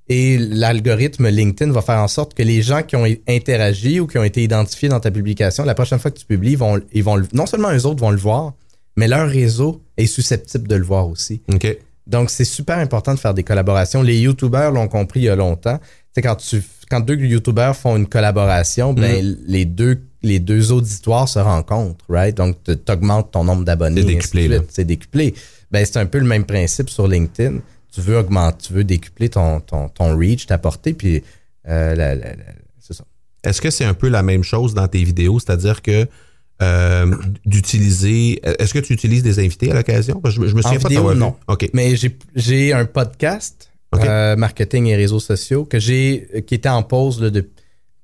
Et 0.08 0.38
l'algorithme 0.40 1.28
LinkedIn 1.30 1.72
va 1.72 1.82
faire 1.82 2.00
en 2.00 2.08
sorte 2.08 2.34
que 2.34 2.42
les 2.42 2.62
gens 2.62 2.82
qui 2.82 2.96
ont 2.96 3.06
interagi 3.28 4.00
ou 4.00 4.08
qui 4.08 4.18
ont 4.18 4.24
été 4.24 4.42
identifiés 4.44 4.90
dans 4.90 5.00
ta 5.00 5.12
publication, 5.12 5.66
la 5.66 5.76
prochaine 5.76 6.00
fois 6.00 6.10
que 6.12 6.18
tu 6.20 6.26
publies, 6.26 6.52
ils 6.54 6.58
vont, 6.58 6.80
ils 6.94 7.04
vont 7.04 7.16
le- 7.18 7.28
non 7.34 7.46
seulement 7.46 7.72
eux 7.72 7.86
autres 7.86 8.00
vont 8.02 8.10
le 8.12 8.18
voir, 8.18 8.54
mais 8.98 9.08
leur 9.08 9.30
réseau 9.30 9.84
est 9.98 10.08
susceptible 10.08 10.68
de 10.68 10.76
le 10.76 10.84
voir 10.84 11.08
aussi. 11.08 11.42
OK. 11.54 11.78
Donc, 12.08 12.32
c'est 12.32 12.44
super 12.46 12.78
important 12.80 13.14
de 13.14 13.20
faire 13.20 13.36
des 13.36 13.44
collaborations. 13.44 14.02
Les 14.02 14.18
YouTubers 14.20 14.72
l'ont 14.72 14.88
compris 14.88 15.20
il 15.20 15.24
y 15.26 15.30
a 15.30 15.36
longtemps. 15.36 15.80
Sais, 16.16 16.24
quand, 16.24 16.38
tu, 16.38 16.64
quand 16.90 17.02
deux 17.02 17.16
YouTubers 17.16 17.76
font 17.76 17.96
une 17.96 18.08
collaboration, 18.08 18.94
ben, 18.94 19.24
Mm. 19.24 19.38
les, 19.46 19.66
deux, 19.66 20.02
les 20.22 20.40
deux 20.40 20.72
auditoires 20.72 21.28
se 21.30 21.40
rencontrent, 21.40 22.04
right? 22.10 22.36
Donc, 22.36 22.58
tu 22.64 22.74
augmentes 22.92 23.32
ton 23.32 23.44
nombre 23.44 23.64
d'abonnés. 23.64 24.02
C'est 24.02 24.08
décuplé. 24.08 24.60
C'est 24.70 24.86
décuplé. 24.86 25.34
Ben, 25.72 25.86
c'est 25.86 25.98
un 25.98 26.06
peu 26.06 26.18
le 26.20 26.26
même 26.26 26.46
principe 26.46 26.90
sur 26.90 27.08
LinkedIn. 27.08 27.60
Tu 27.94 28.02
veux 28.02 28.18
augmenter, 28.18 28.58
tu 28.68 28.74
veux 28.74 28.84
décupler 28.84 29.30
ton, 29.30 29.60
ton, 29.62 29.90
ton 29.90 30.18
reach, 30.18 30.46
ta 30.46 30.58
portée, 30.58 30.94
puis 30.94 31.24
euh, 31.68 31.96
la- 31.96 32.16
la- 32.16 32.36
la- 32.36 32.44
c'est 32.80 32.94
ça. 32.94 33.04
Est-ce 33.44 33.62
que 33.62 33.70
c'est 33.72 33.86
un 33.86 33.94
peu 33.94 34.10
la 34.10 34.22
même 34.24 34.44
chose 34.44 34.74
dans 34.74 34.88
tes 34.88 35.04
vidéos? 35.04 35.40
C'est-à-dire 35.40 35.82
que 35.82 36.08
euh, 36.62 37.16
d'utiliser. 37.46 38.42
Est-ce 38.60 38.74
que 38.74 38.80
tu 38.80 38.94
utilises 38.94 39.24
des 39.24 39.40
invités 39.40 39.72
à 39.72 39.76
l'occasion? 39.76 40.22
Je, 40.26 40.32
je 40.32 40.40
me 40.56 40.62
souviens 40.62 40.80
pas 40.80 40.90
de 40.90 40.94
vidéo, 40.94 41.14
non. 41.14 41.36
OK. 41.48 41.70
Mais 41.74 41.96
j'ai, 42.36 42.74
un 42.74 42.86
podcast, 42.86 43.72
euh, 43.96 44.36
marketing 44.36 44.88
et 44.88 44.96
réseaux 44.96 45.20
sociaux, 45.22 45.64
que 45.66 45.80
j'ai, 45.80 46.44
qui 46.46 46.56
était 46.56 46.70
en 46.70 46.84
pause, 46.84 47.22
là, 47.22 47.30
de, 47.30 47.48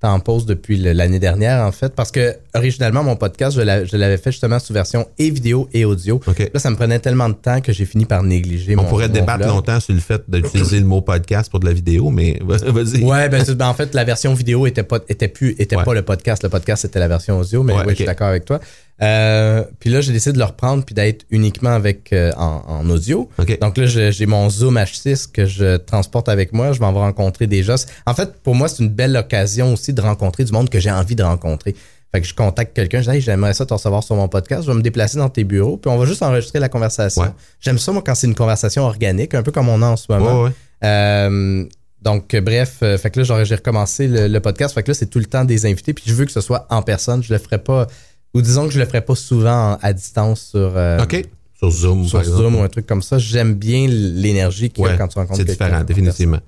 en 0.05 0.19
pause 0.19 0.45
depuis 0.45 0.77
l'année 0.77 1.19
dernière, 1.19 1.65
en 1.65 1.71
fait, 1.71 1.93
parce 1.93 2.11
que 2.11 2.35
originalement, 2.53 3.03
mon 3.03 3.15
podcast, 3.15 3.55
je, 3.57 3.61
l'a- 3.61 3.85
je 3.85 3.97
l'avais 3.97 4.17
fait 4.17 4.31
justement 4.31 4.59
sous 4.59 4.73
version 4.73 5.07
et 5.19 5.29
vidéo 5.29 5.67
et 5.73 5.85
audio. 5.85 6.19
Là, 6.53 6.59
ça 6.59 6.69
me 6.69 6.75
prenait 6.75 6.99
tellement 6.99 7.29
de 7.29 7.33
temps 7.35 7.61
que 7.61 7.73
j'ai 7.73 7.85
fini 7.85 8.05
par 8.05 8.23
négliger 8.23 8.75
On 8.77 8.83
mon 8.83 8.87
pourrait 8.89 9.07
mon 9.07 9.13
débattre 9.13 9.39
blog. 9.39 9.49
longtemps 9.49 9.79
sur 9.79 9.93
le 9.93 9.99
fait 9.99 10.21
d'utiliser 10.27 10.79
le 10.79 10.85
mot 10.85 11.01
podcast 11.01 11.49
pour 11.51 11.59
de 11.59 11.65
la 11.65 11.73
vidéo, 11.73 12.09
mais 12.09 12.39
vas-y. 12.45 13.03
Ouais, 13.03 13.29
ben, 13.29 13.43
ben, 13.43 13.67
en 13.67 13.73
fait, 13.73 13.93
la 13.93 14.03
version 14.03 14.33
vidéo 14.33 14.65
était 14.67 14.83
pas, 14.83 14.99
était 15.09 15.27
plus, 15.27 15.55
était 15.59 15.75
Ouais. 15.75 15.83
pas 15.83 15.93
le 15.93 16.01
podcast. 16.03 16.43
Le 16.43 16.49
podcast, 16.49 16.83
c'était 16.83 16.99
la 16.99 17.07
version 17.07 17.39
audio, 17.39 17.63
mais 17.63 17.73
Ouais, 17.73 17.79
oui, 17.85 17.89
je 17.91 17.95
suis 17.95 18.05
d'accord 18.05 18.27
avec 18.27 18.45
toi. 18.45 18.59
Euh, 19.01 19.63
puis 19.79 19.89
là, 19.89 19.99
j'ai 20.01 20.13
décidé 20.13 20.33
de 20.33 20.37
le 20.37 20.45
reprendre 20.45 20.85
puis 20.85 20.95
d'être 20.95 21.25
uniquement 21.29 21.71
avec 21.71 22.13
euh, 22.13 22.31
en, 22.37 22.63
en 22.67 22.89
audio. 22.89 23.29
Donc 23.59 23.77
là, 23.77 23.85
j'ai 23.85 24.25
mon 24.25 24.49
Zoom 24.49 24.77
H6 24.77 25.31
que 25.31 25.45
je 25.45 25.77
transporte 25.77 26.29
avec 26.29 26.53
moi. 26.53 26.71
Je 26.71 26.79
m'en 26.79 26.93
vais 26.93 26.99
rencontrer 26.99 27.47
des 27.47 27.63
gens. 27.63 27.75
En 28.05 28.13
fait, 28.13 28.41
pour 28.41 28.55
moi, 28.55 28.67
c'est 28.67 28.83
une 28.83 28.89
belle 28.89 29.15
occasion 29.17 29.73
aussi 29.73 29.93
de 29.93 30.01
rencontrer 30.01 30.45
du 30.45 30.51
monde 30.53 30.69
que 30.69 30.79
j'ai 30.79 30.91
envie 30.91 31.15
de 31.15 31.23
rencontrer. 31.23 31.75
Fait 32.13 32.21
que 32.21 32.27
je 32.27 32.33
contacte 32.33 32.73
quelqu'un, 32.73 33.01
je 33.01 33.09
dis 33.09 33.17
hey, 33.17 33.21
j'aimerais 33.21 33.53
ça 33.53 33.65
te 33.65 33.73
recevoir 33.73 34.01
sur 34.01 34.15
mon 34.15 34.29
podcast, 34.29 34.63
je 34.63 34.71
vais 34.71 34.77
me 34.77 34.81
déplacer 34.81 35.17
dans 35.17 35.27
tes 35.27 35.43
bureaux, 35.43 35.75
puis 35.75 35.91
on 35.91 35.97
va 35.97 36.05
juste 36.05 36.23
enregistrer 36.23 36.59
la 36.59 36.69
conversation. 36.69 37.23
Ouais. 37.23 37.29
J'aime 37.59 37.77
ça, 37.77 37.91
moi, 37.91 38.01
quand 38.05 38.15
c'est 38.15 38.27
une 38.27 38.35
conversation 38.35 38.83
organique, 38.83 39.33
un 39.33 39.43
peu 39.43 39.51
comme 39.51 39.67
on 39.67 39.81
a 39.81 39.87
en 39.87 39.97
ce 39.97 40.09
moment. 40.09 40.43
Ouais, 40.43 40.49
ouais. 40.49 40.55
Euh, 40.85 41.65
donc, 42.01 42.33
bref, 42.35 42.77
euh, 42.83 42.97
fait 42.97 43.09
que 43.09 43.19
là, 43.19 43.43
j'ai 43.43 43.55
recommencé 43.55 44.07
le, 44.07 44.27
le 44.27 44.39
podcast. 44.39 44.75
Fait 44.75 44.83
que 44.83 44.91
là, 44.91 44.93
c'est 44.93 45.07
tout 45.07 45.19
le 45.19 45.25
temps 45.25 45.43
des 45.43 45.65
invités. 45.65 45.91
Puis 45.93 46.05
je 46.07 46.13
veux 46.13 46.25
que 46.25 46.31
ce 46.31 46.39
soit 46.39 46.67
en 46.69 46.83
personne. 46.83 47.23
Je 47.23 47.33
le 47.33 47.39
ferai 47.39 47.57
pas, 47.57 47.87
ou 48.35 48.41
disons 48.41 48.67
que 48.67 48.73
je 48.73 48.79
le 48.79 48.85
ferai 48.85 49.01
pas 49.01 49.15
souvent 49.15 49.73
en- 49.73 49.77
à 49.81 49.93
distance 49.93 50.41
sur, 50.51 50.73
euh, 50.77 51.01
OK. 51.01 51.25
Sur 51.57 51.71
Zoom, 51.71 52.03
sur 52.05 52.19
par 52.19 52.21
exemple. 52.27 52.43
Zoom 52.43 52.55
ou 52.57 52.61
un 52.63 52.67
truc 52.69 52.85
comme 52.85 53.01
ça. 53.01 53.17
J'aime 53.17 53.55
bien 53.55 53.87
l'énergie 53.87 54.69
qu'il 54.69 54.83
y 54.83 54.87
a 54.87 54.91
Ouais, 54.91 54.97
quand 54.97 55.07
tu 55.07 55.17
rencontres 55.17 55.39
c'est 55.39 55.45
quelqu'un. 55.45 55.65
différent, 55.67 55.83
définitivement. 55.83 56.39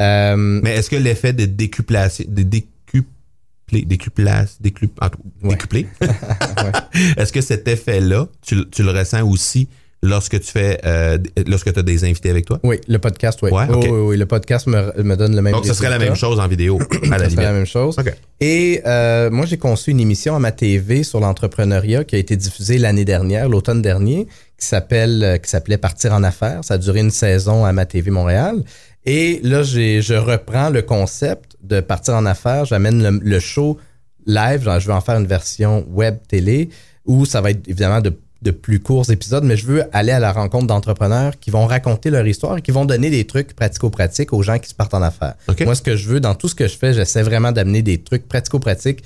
Euh, 0.00 0.36
Mais 0.36 0.76
est-ce 0.76 0.88
que 0.88 0.96
l'effet 0.96 1.32
de 1.34 1.44
décuplation, 1.44 2.24
de 2.28 2.42
décupler, 2.44 3.84
décuplage, 3.84 4.48
décup, 4.60 4.92
en 5.02 5.08
tout- 5.10 5.18
Ouais. 5.42 5.50
décupler, 5.50 5.86
est-ce 7.16 7.32
que 7.32 7.40
cet 7.40 7.66
effet-là, 7.68 8.28
tu 8.40 8.54
le 8.54 8.90
ressens 8.90 9.22
aussi 9.28 9.68
lorsque 10.02 10.40
tu 10.40 10.50
fais, 10.50 10.80
euh, 10.84 11.18
lorsque 11.46 11.72
tu 11.72 11.78
as 11.78 11.82
des 11.82 12.04
invités 12.04 12.30
avec 12.30 12.44
toi? 12.44 12.58
oui, 12.64 12.80
le 12.88 12.98
podcast, 12.98 13.38
oui. 13.42 13.50
Ouais, 13.50 13.64
Oui, 13.68 13.74
ok. 13.76 13.84
oui, 13.84 13.98
oui, 14.00 14.16
le 14.16 14.26
podcast 14.26 14.66
me, 14.66 15.02
me 15.02 15.16
donne 15.16 15.36
le 15.36 15.42
même 15.42 15.52
Donc, 15.52 15.66
ce 15.66 15.74
serait 15.74 15.90
la 15.90 15.98
même 15.98 16.16
chose 16.16 16.40
en 16.40 16.48
vidéo, 16.48 16.78
à 17.10 17.18
la 17.18 17.30
serait 17.30 17.44
la 17.44 17.52
même 17.52 17.66
chose. 17.66 17.96
Et 18.40 18.82
euh, 18.86 19.30
moi, 19.30 19.46
j'ai 19.46 19.58
conçu 19.58 19.90
une 19.92 20.00
émission 20.00 20.34
à 20.34 20.38
ma 20.38 20.52
TV 20.52 21.04
sur 21.04 21.20
l'entrepreneuriat 21.20 22.04
qui 22.04 22.16
a 22.16 22.18
été 22.18 22.36
diffusée 22.36 22.78
l'année 22.78 23.04
dernière, 23.04 23.48
l'automne 23.48 23.82
dernier, 23.82 24.26
qui 24.58 24.66
s'appelle, 24.66 25.22
euh, 25.22 25.38
qui 25.38 25.48
s'appelait 25.48 25.78
Partir 25.78 26.12
en 26.12 26.22
affaires. 26.24 26.64
Ça 26.64 26.74
a 26.74 26.78
duré 26.78 27.00
une 27.00 27.10
saison 27.10 27.64
à 27.64 27.72
ma 27.72 27.86
TV 27.86 28.10
Montréal. 28.10 28.62
Et 29.04 29.40
là, 29.42 29.62
j'ai, 29.62 30.02
je 30.02 30.14
reprends 30.14 30.70
le 30.70 30.82
concept 30.82 31.56
de 31.62 31.80
Partir 31.80 32.14
en 32.14 32.26
affaires. 32.26 32.64
J'amène 32.64 33.02
le, 33.02 33.20
le 33.22 33.40
show 33.40 33.78
live. 34.26 34.62
Genre, 34.62 34.80
je 34.80 34.86
veux 34.88 34.94
en 34.94 35.00
faire 35.00 35.16
une 35.16 35.26
version 35.26 35.84
web 35.90 36.16
télé 36.28 36.70
où 37.04 37.24
ça 37.24 37.40
va 37.40 37.50
être 37.50 37.66
évidemment 37.68 38.00
de, 38.00 38.12
de 38.42 38.50
plus 38.50 38.80
courts 38.80 39.10
épisodes, 39.10 39.44
mais 39.44 39.56
je 39.56 39.64
veux 39.66 39.84
aller 39.92 40.10
à 40.12 40.18
la 40.18 40.32
rencontre 40.32 40.66
d'entrepreneurs 40.66 41.38
qui 41.38 41.50
vont 41.50 41.64
raconter 41.66 42.10
leur 42.10 42.26
histoire 42.26 42.58
et 42.58 42.62
qui 42.62 42.72
vont 42.72 42.84
donner 42.84 43.08
des 43.08 43.24
trucs 43.24 43.54
pratico-pratiques 43.54 44.32
aux 44.32 44.42
gens 44.42 44.58
qui 44.58 44.68
se 44.68 44.74
partent 44.74 44.94
en 44.94 45.02
affaires. 45.02 45.34
Moi, 45.64 45.74
ce 45.76 45.82
que 45.82 45.94
je 45.96 46.08
veux 46.08 46.20
dans 46.20 46.34
tout 46.34 46.48
ce 46.48 46.54
que 46.56 46.66
je 46.66 46.76
fais, 46.76 46.92
j'essaie 46.92 47.22
vraiment 47.22 47.52
d'amener 47.52 47.82
des 47.82 47.98
trucs 48.02 48.26
pratico-pratiques 48.28 49.02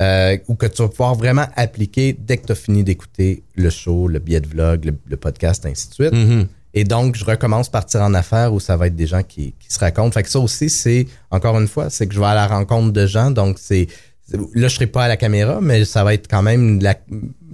euh, 0.00 0.38
ou 0.48 0.54
que 0.54 0.64
tu 0.66 0.80
vas 0.80 0.88
pouvoir 0.88 1.14
vraiment 1.14 1.46
appliquer 1.56 2.16
dès 2.18 2.38
que 2.38 2.46
tu 2.46 2.52
as 2.52 2.54
fini 2.54 2.82
d'écouter 2.82 3.42
le 3.54 3.68
show, 3.68 4.08
le 4.08 4.18
billet 4.18 4.40
de 4.40 4.46
vlog, 4.48 4.86
le, 4.86 4.94
le 5.06 5.16
podcast, 5.18 5.66
ainsi 5.66 5.88
de 5.90 5.94
suite. 5.94 6.12
Mhm. 6.12 6.46
Et 6.72 6.84
donc, 6.84 7.16
je 7.16 7.24
recommence 7.24 7.68
partir 7.68 8.00
en 8.00 8.14
affaires 8.14 8.54
où 8.54 8.60
ça 8.60 8.76
va 8.78 8.86
être 8.86 8.96
des 8.96 9.06
gens 9.08 9.22
qui, 9.22 9.54
qui 9.60 9.72
se 9.74 9.78
racontent. 9.78 10.12
Fait 10.12 10.22
que 10.22 10.30
ça 10.30 10.38
aussi, 10.38 10.70
c'est, 10.70 11.06
encore 11.30 11.58
une 11.60 11.68
fois, 11.68 11.90
c'est 11.90 12.06
que 12.06 12.14
je 12.14 12.20
vais 12.20 12.26
à 12.26 12.34
la 12.34 12.46
rencontre 12.46 12.92
de 12.92 13.06
gens. 13.06 13.30
Donc, 13.30 13.58
c'est, 13.60 13.88
c'est- 14.26 14.38
là, 14.54 14.68
je 14.68 14.74
serai 14.74 14.86
pas 14.86 15.04
à 15.04 15.08
la 15.08 15.16
caméra, 15.18 15.60
mais 15.60 15.84
ça 15.84 16.02
va 16.04 16.14
être 16.14 16.28
quand 16.30 16.42
même 16.42 16.80
la- 16.80 16.96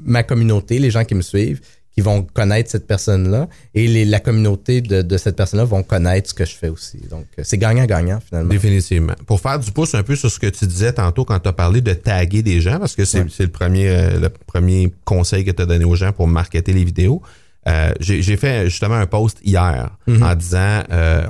ma 0.04 0.22
communauté, 0.22 0.78
les 0.78 0.90
gens 0.90 1.04
qui 1.04 1.14
me 1.14 1.22
suivent, 1.22 1.60
qui 1.92 2.02
vont 2.02 2.22
connaître 2.34 2.70
cette 2.70 2.86
personne-là. 2.86 3.48
Et 3.74 3.86
les- 3.88 4.04
la 4.04 4.20
communauté 4.20 4.82
de, 4.82 5.00
de 5.00 5.16
cette 5.16 5.34
personne-là 5.34 5.64
vont 5.64 5.82
connaître 5.82 6.28
ce 6.28 6.34
que 6.34 6.44
je 6.44 6.54
fais 6.54 6.68
aussi. 6.68 6.98
Donc, 7.10 7.24
euh, 7.38 7.42
c'est 7.42 7.56
gagnant-gagnant, 7.56 8.20
finalement. 8.20 8.50
Définitivement. 8.50 9.14
Pour 9.26 9.40
faire 9.40 9.58
du 9.58 9.72
pouce 9.72 9.94
un 9.94 10.02
peu 10.02 10.14
sur 10.14 10.30
ce 10.30 10.38
que 10.38 10.46
tu 10.48 10.66
disais 10.66 10.92
tantôt 10.92 11.24
quand 11.24 11.38
tu 11.38 11.48
as 11.48 11.54
parlé 11.54 11.80
de 11.80 11.94
taguer 11.94 12.42
des 12.42 12.60
gens, 12.60 12.78
parce 12.78 12.94
que 12.94 13.06
c'est 13.06 13.20
Ouais. 13.20 13.26
c'est 13.30 13.44
le 13.44 13.50
premier 13.50 13.88
euh, 13.88 14.20
le 14.20 14.28
premier 14.28 14.92
conseil 15.06 15.44
que 15.44 15.50
tu 15.52 15.62
as 15.62 15.66
donné 15.66 15.86
aux 15.86 15.94
gens 15.96 16.12
pour 16.12 16.28
marketer 16.28 16.74
les 16.74 16.84
vidéos. 16.84 17.22
Euh, 17.66 17.92
J'ai 17.98 18.36
fait 18.36 18.66
justement 18.68 18.94
un 18.96 19.06
post 19.06 19.38
hier 19.42 19.90
en 20.06 20.34
disant, 20.36 20.82
euh, 20.92 21.26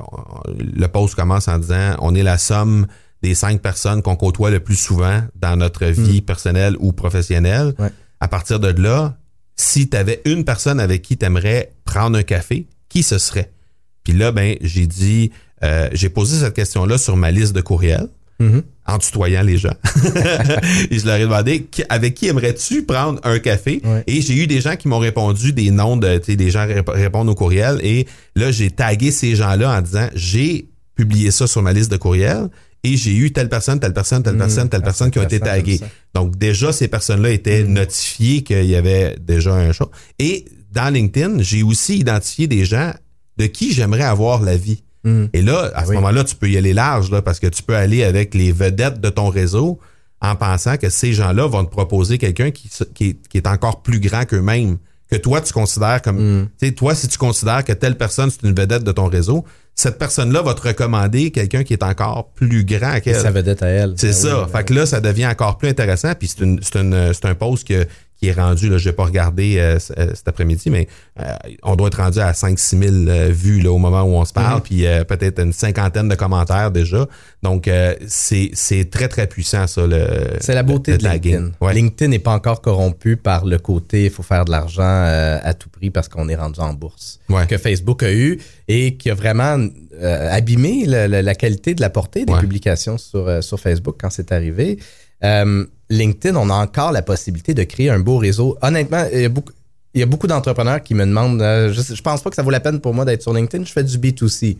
le 0.59 0.87
post 0.87 1.15
commence 1.15 1.47
en 1.47 1.57
disant, 1.59 1.95
on 1.99 2.13
est 2.13 2.23
la 2.23 2.37
somme 2.37 2.87
des 3.23 3.33
cinq 3.33 3.61
personnes 3.61 4.01
qu'on 4.03 4.15
côtoie 4.15 4.51
le 4.51 4.59
plus 4.59 4.75
souvent 4.75 5.21
dans 5.35 5.55
notre 5.55 5.85
vie 5.85 6.21
personnelle 6.21 6.75
ou 6.79 6.91
professionnelle. 6.91 7.73
Ouais. 7.79 7.89
À 8.19 8.27
partir 8.27 8.59
de 8.59 8.69
là, 8.81 9.17
si 9.55 9.89
tu 9.89 9.97
avais 9.97 10.21
une 10.25 10.43
personne 10.45 10.79
avec 10.79 11.01
qui 11.01 11.17
tu 11.17 11.25
aimerais 11.25 11.71
prendre 11.85 12.17
un 12.17 12.23
café, 12.23 12.67
qui 12.89 13.03
ce 13.03 13.17
serait? 13.17 13.51
Puis 14.03 14.13
là, 14.13 14.31
ben, 14.31 14.55
j'ai 14.61 14.87
dit, 14.87 15.31
euh, 15.63 15.89
j'ai 15.93 16.09
posé 16.09 16.39
cette 16.39 16.53
question-là 16.53 16.97
sur 16.97 17.15
ma 17.17 17.31
liste 17.31 17.53
de 17.53 17.61
courriels, 17.61 18.07
Mhm. 18.39 18.61
en 18.85 18.99
tutoyant 18.99 19.41
les 19.41 19.57
gens. 19.57 19.73
Et 20.91 20.99
je 20.99 21.05
leur 21.05 21.15
ai 21.15 21.21
demandé, 21.21 21.67
avec 21.89 22.13
qui 22.13 22.27
aimerais-tu 22.27 22.83
prendre 22.83 23.19
un 23.23 23.39
café? 23.39 23.81
Ouais. 23.83 24.03
Et 24.07 24.21
j'ai 24.21 24.35
eu 24.35 24.47
des 24.47 24.61
gens 24.61 24.75
qui 24.75 24.87
m'ont 24.87 24.99
répondu 24.99 25.53
des 25.53 25.71
noms 25.71 25.97
de, 25.97 26.17
tu 26.19 26.25
sais, 26.25 26.35
des 26.35 26.51
gens 26.51 26.65
rép- 26.67 26.89
répondent 26.89 27.29
aux 27.29 27.35
courriels. 27.35 27.79
Et 27.83 28.05
là, 28.35 28.51
j'ai 28.51 28.69
tagué 28.71 29.11
ces 29.11 29.35
gens-là 29.35 29.77
en 29.77 29.81
disant, 29.81 30.07
j'ai 30.13 30.67
publié 30.95 31.31
ça 31.31 31.47
sur 31.47 31.61
ma 31.63 31.73
liste 31.73 31.91
de 31.91 31.97
courriels. 31.97 32.47
Et 32.87 32.95
j'ai 32.97 33.15
eu 33.15 33.31
telle 33.31 33.49
personne, 33.49 33.79
telle 33.79 33.93
personne, 33.93 34.23
telle 34.23 34.37
personne, 34.37 34.69
telle 34.69 34.81
Ah, 34.83 34.85
personne 34.85 35.11
qui 35.11 35.19
ont 35.19 35.23
été 35.23 35.39
taguées. 35.39 35.79
Donc 36.13 36.37
déjà, 36.37 36.71
ces 36.71 36.87
personnes-là 36.87 37.31
étaient 37.31 37.63
notifiées 37.63 38.43
qu'il 38.43 38.65
y 38.65 38.75
avait 38.75 39.15
déjà 39.19 39.53
un 39.55 39.71
show. 39.73 39.91
Et 40.19 40.45
dans 40.71 40.93
LinkedIn, 40.93 41.41
j'ai 41.41 41.63
aussi 41.63 41.97
identifié 41.99 42.47
des 42.47 42.63
gens 42.65 42.93
de 43.37 43.45
qui 43.47 43.73
j'aimerais 43.73 44.03
avoir 44.03 44.41
la 44.41 44.55
vie. 44.55 44.83
Mm. 45.03 45.25
Et 45.33 45.41
là, 45.41 45.71
à 45.75 45.83
ce 45.83 45.89
Oui. 45.89 45.95
moment-là, 45.95 46.23
tu 46.23 46.35
peux 46.35 46.49
y 46.49 46.57
aller 46.57 46.73
large, 46.73 47.11
là, 47.11 47.21
parce 47.21 47.39
que 47.39 47.47
tu 47.47 47.61
peux 47.63 47.75
aller 47.75 48.03
avec 48.03 48.33
les 48.33 48.51
vedettes 48.51 49.01
de 49.01 49.09
ton 49.09 49.29
réseau 49.29 49.79
en 50.21 50.35
pensant 50.35 50.77
que 50.77 50.89
ces 50.89 51.13
gens-là 51.13 51.45
vont 51.45 51.63
te 51.65 51.69
proposer 51.69 52.17
quelqu'un 52.17 52.51
qui 52.51 53.17
est 53.33 53.47
encore 53.47 53.81
plus 53.83 53.99
grand 53.99 54.25
qu'eux-mêmes 54.25 54.77
que 55.09 55.15
toi, 55.15 55.41
tu 55.41 55.53
considères 55.53 56.01
comme. 56.01 56.17
Mm. 56.41 56.49
Tu 56.59 56.67
sais, 56.67 56.73
toi, 56.73 56.95
si 56.95 57.07
tu 57.07 57.17
considères 57.17 57.63
que 57.63 57.73
telle 57.73 57.97
personne, 57.97 58.29
c'est 58.29 58.47
une 58.47 58.55
vedette 58.55 58.83
de 58.83 58.91
ton 58.91 59.07
réseau, 59.07 59.45
cette 59.75 59.97
personne-là 59.99 60.41
va 60.41 60.53
te 60.55 60.67
recommander 60.67 61.29
quelqu'un 61.31 61.63
qui 61.63 61.73
est 61.73 61.83
encore 61.83 62.29
plus 62.33 62.65
grand 62.65 62.99
qu'elle. 62.99 63.15
sa 63.21 63.31
vedette 63.31 63.61
à 63.61 63.67
elle. 63.67 63.93
C'est 63.95 64.07
Ben 64.07 64.13
ça. 64.13 64.43
oui, 64.43 64.51
fait 64.51 64.63
que 64.63 64.73
là, 64.73 64.85
ça 64.85 64.99
devient 65.01 65.27
encore 65.27 65.57
plus 65.57 65.69
intéressant. 65.69 66.13
Puis 66.17 66.29
c'est 66.29 66.43
une, 66.43 66.59
c'est 66.63 66.77
une, 66.79 67.13
c'est 67.13 67.25
un 67.25 67.35
post 67.35 67.67
que, 67.67 67.85
qui 68.19 68.27
est 68.29 68.33
rendu, 68.33 68.67
là, 68.69 68.77
je 68.79 68.89
vais 68.89 68.95
pas 68.95 69.05
regarder 69.05 69.57
euh, 69.59 69.77
euh, 69.97 70.11
cet 70.15 70.27
après-midi, 70.27 70.69
mais 70.71 70.87
euh, 71.19 71.23
on 71.63 71.75
doit 71.75 71.87
être 71.87 72.01
rendu 72.01 72.19
à 72.19 72.31
5-6 72.31 73.05
000 73.05 73.09
euh, 73.09 73.29
vues 73.31 73.59
là, 73.61 73.71
au 73.71 73.77
moment 73.77 74.01
où 74.03 74.15
on 74.15 74.25
se 74.25 74.33
parle, 74.33 74.61
puis 74.61 74.87
euh, 74.87 75.03
peut-être 75.03 75.39
une 75.39 75.53
cinquantaine 75.53 76.09
de 76.09 76.15
commentaires 76.15 76.71
déjà. 76.71 77.05
Donc, 77.43 77.69
c'est, 78.07 78.89
très, 78.89 79.07
très 79.07 79.27
puissant, 79.27 79.67
ça. 79.67 79.85
Le, 79.85 80.07
C'est 80.39 80.53
la 80.55 80.63
beauté 80.63 80.93
le 80.93 80.97
de 80.97 81.03
LinkedIn. 81.07 81.51
Ouais. 81.61 81.73
LinkedIn 81.73 82.09
n'est 82.09 82.19
pas 82.19 82.33
encore 82.33 82.61
corrompu 82.61 83.15
par 83.17 83.45
le 83.45 83.57
côté 83.59 84.05
il 84.05 84.09
faut 84.11 84.23
faire 84.23 84.45
de 84.45 84.51
l'argent 84.51 84.83
à 85.43 85.53
tout 85.53 85.69
prix 85.69 85.89
parce 85.89 86.07
qu'on 86.09 86.27
est 86.29 86.35
rendu 86.35 86.59
en 86.59 86.73
bourse. 86.73 87.19
Ouais. 87.29 87.45
Que 87.47 87.57
Facebook 87.57 88.03
a 88.03 88.11
eu 88.11 88.39
et 88.67 88.95
qui 88.97 89.09
a 89.09 89.13
vraiment 89.13 89.57
abîmé 90.01 90.85
le- 90.87 91.21
la 91.21 91.35
qualité 91.35 91.73
de 91.73 91.81
la 91.81 91.89
portée 91.89 92.25
des 92.25 92.33
Ouais. 92.33 92.39
publications 92.39 92.97
sur, 92.97 93.43
sur 93.43 93.59
Facebook 93.59 93.95
quand 93.99 94.09
c'est 94.09 94.31
arrivé. 94.31 94.79
Euh, 95.23 95.65
LinkedIn, 95.89 96.35
on 96.35 96.49
a 96.49 96.53
encore 96.55 96.91
la 96.91 97.01
possibilité 97.01 97.53
de 97.53 97.63
créer 97.63 97.89
un 97.89 97.99
beau 97.99 98.17
réseau. 98.17 98.57
Honnêtement, 98.61 99.05
il 99.13 99.21
y 99.21 100.03
a 100.03 100.05
beaucoup, 100.05 100.27
d'entrepreneurs 100.27 100.83
qui 100.83 100.93
me 100.93 101.05
demandent, 101.05 101.41
euh, 101.41 101.71
je, 101.73 101.95
je 101.95 102.01
pense 102.01 102.21
pas 102.21 102.29
que 102.29 102.35
ça 102.35 102.43
vaut 102.43 102.49
la 102.51 102.59
peine 102.59 102.79
pour 102.81 102.93
moi 102.93 103.05
d'être 103.05 103.21
sur 103.21 103.33
LinkedIn, 103.33 103.63
je 103.65 103.71
fais 103.71 103.83
du 103.83 103.97
B2C. 103.97 104.57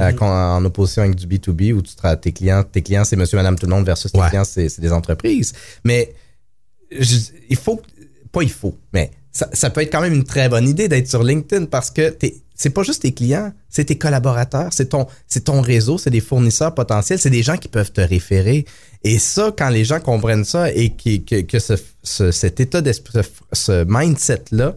euh, 0.00 0.10
qu'on- 0.12 0.24
en 0.24 0.64
opposition 0.64 1.02
avec 1.02 1.16
du 1.16 1.26
B2B 1.26 1.74
où 1.74 1.82
tu 1.82 1.92
tes 2.22 2.32
clients, 2.32 2.62
tes 2.64 2.80
clients 2.80 3.04
c'est 3.04 3.14
monsieur, 3.16 3.36
madame, 3.36 3.58
tout 3.58 3.66
le 3.66 3.74
monde 3.74 3.84
versus 3.84 4.10
tes 4.10 4.18
Ouais. 4.18 4.28
clients, 4.30 4.44
c'est 4.44 4.80
des 4.80 4.90
entreprises. 4.90 5.52
Mais 5.84 6.14
je- 6.90 7.18
il 7.50 7.56
faut, 7.56 7.82
pas 8.32 8.42
il 8.42 8.50
faut, 8.50 8.74
mais 8.94 9.10
ça, 9.30 9.50
ça 9.52 9.68
peut 9.68 9.82
être 9.82 9.92
quand 9.92 10.00
même 10.00 10.14
une 10.14 10.24
très 10.24 10.48
bonne 10.48 10.66
idée 10.66 10.88
d'être 10.88 11.08
sur 11.08 11.22
LinkedIn 11.22 11.66
parce 11.66 11.90
que 11.90 12.08
t'es- 12.08 12.36
c'est 12.62 12.70
pas 12.70 12.82
juste 12.82 13.02
tes 13.02 13.12
clients, 13.12 13.52
c'est 13.68 13.84
tes 13.86 13.98
collaborateurs, 13.98 14.72
c'est 14.72 14.90
ton, 14.90 15.06
c'est 15.26 15.44
ton 15.44 15.60
réseau, 15.60 15.98
c'est 15.98 16.10
des 16.10 16.20
fournisseurs 16.20 16.74
potentiels, 16.74 17.18
c'est 17.18 17.30
des 17.30 17.42
gens 17.42 17.56
qui 17.56 17.68
peuvent 17.68 17.92
te 17.92 18.00
référer. 18.00 18.64
Et 19.04 19.18
ça, 19.18 19.52
quand 19.56 19.68
les 19.68 19.84
gens 19.84 20.00
comprennent 20.00 20.44
ça 20.44 20.70
et 20.72 20.90
qui, 20.90 21.24
que, 21.24 21.40
que 21.42 21.58
ce, 21.58 21.74
ce- 22.02 22.30
cet 22.30 22.60
état 22.60 22.80
d'esprit, 22.80 23.20
ce, 23.52 23.84
mindset-là, 23.86 24.76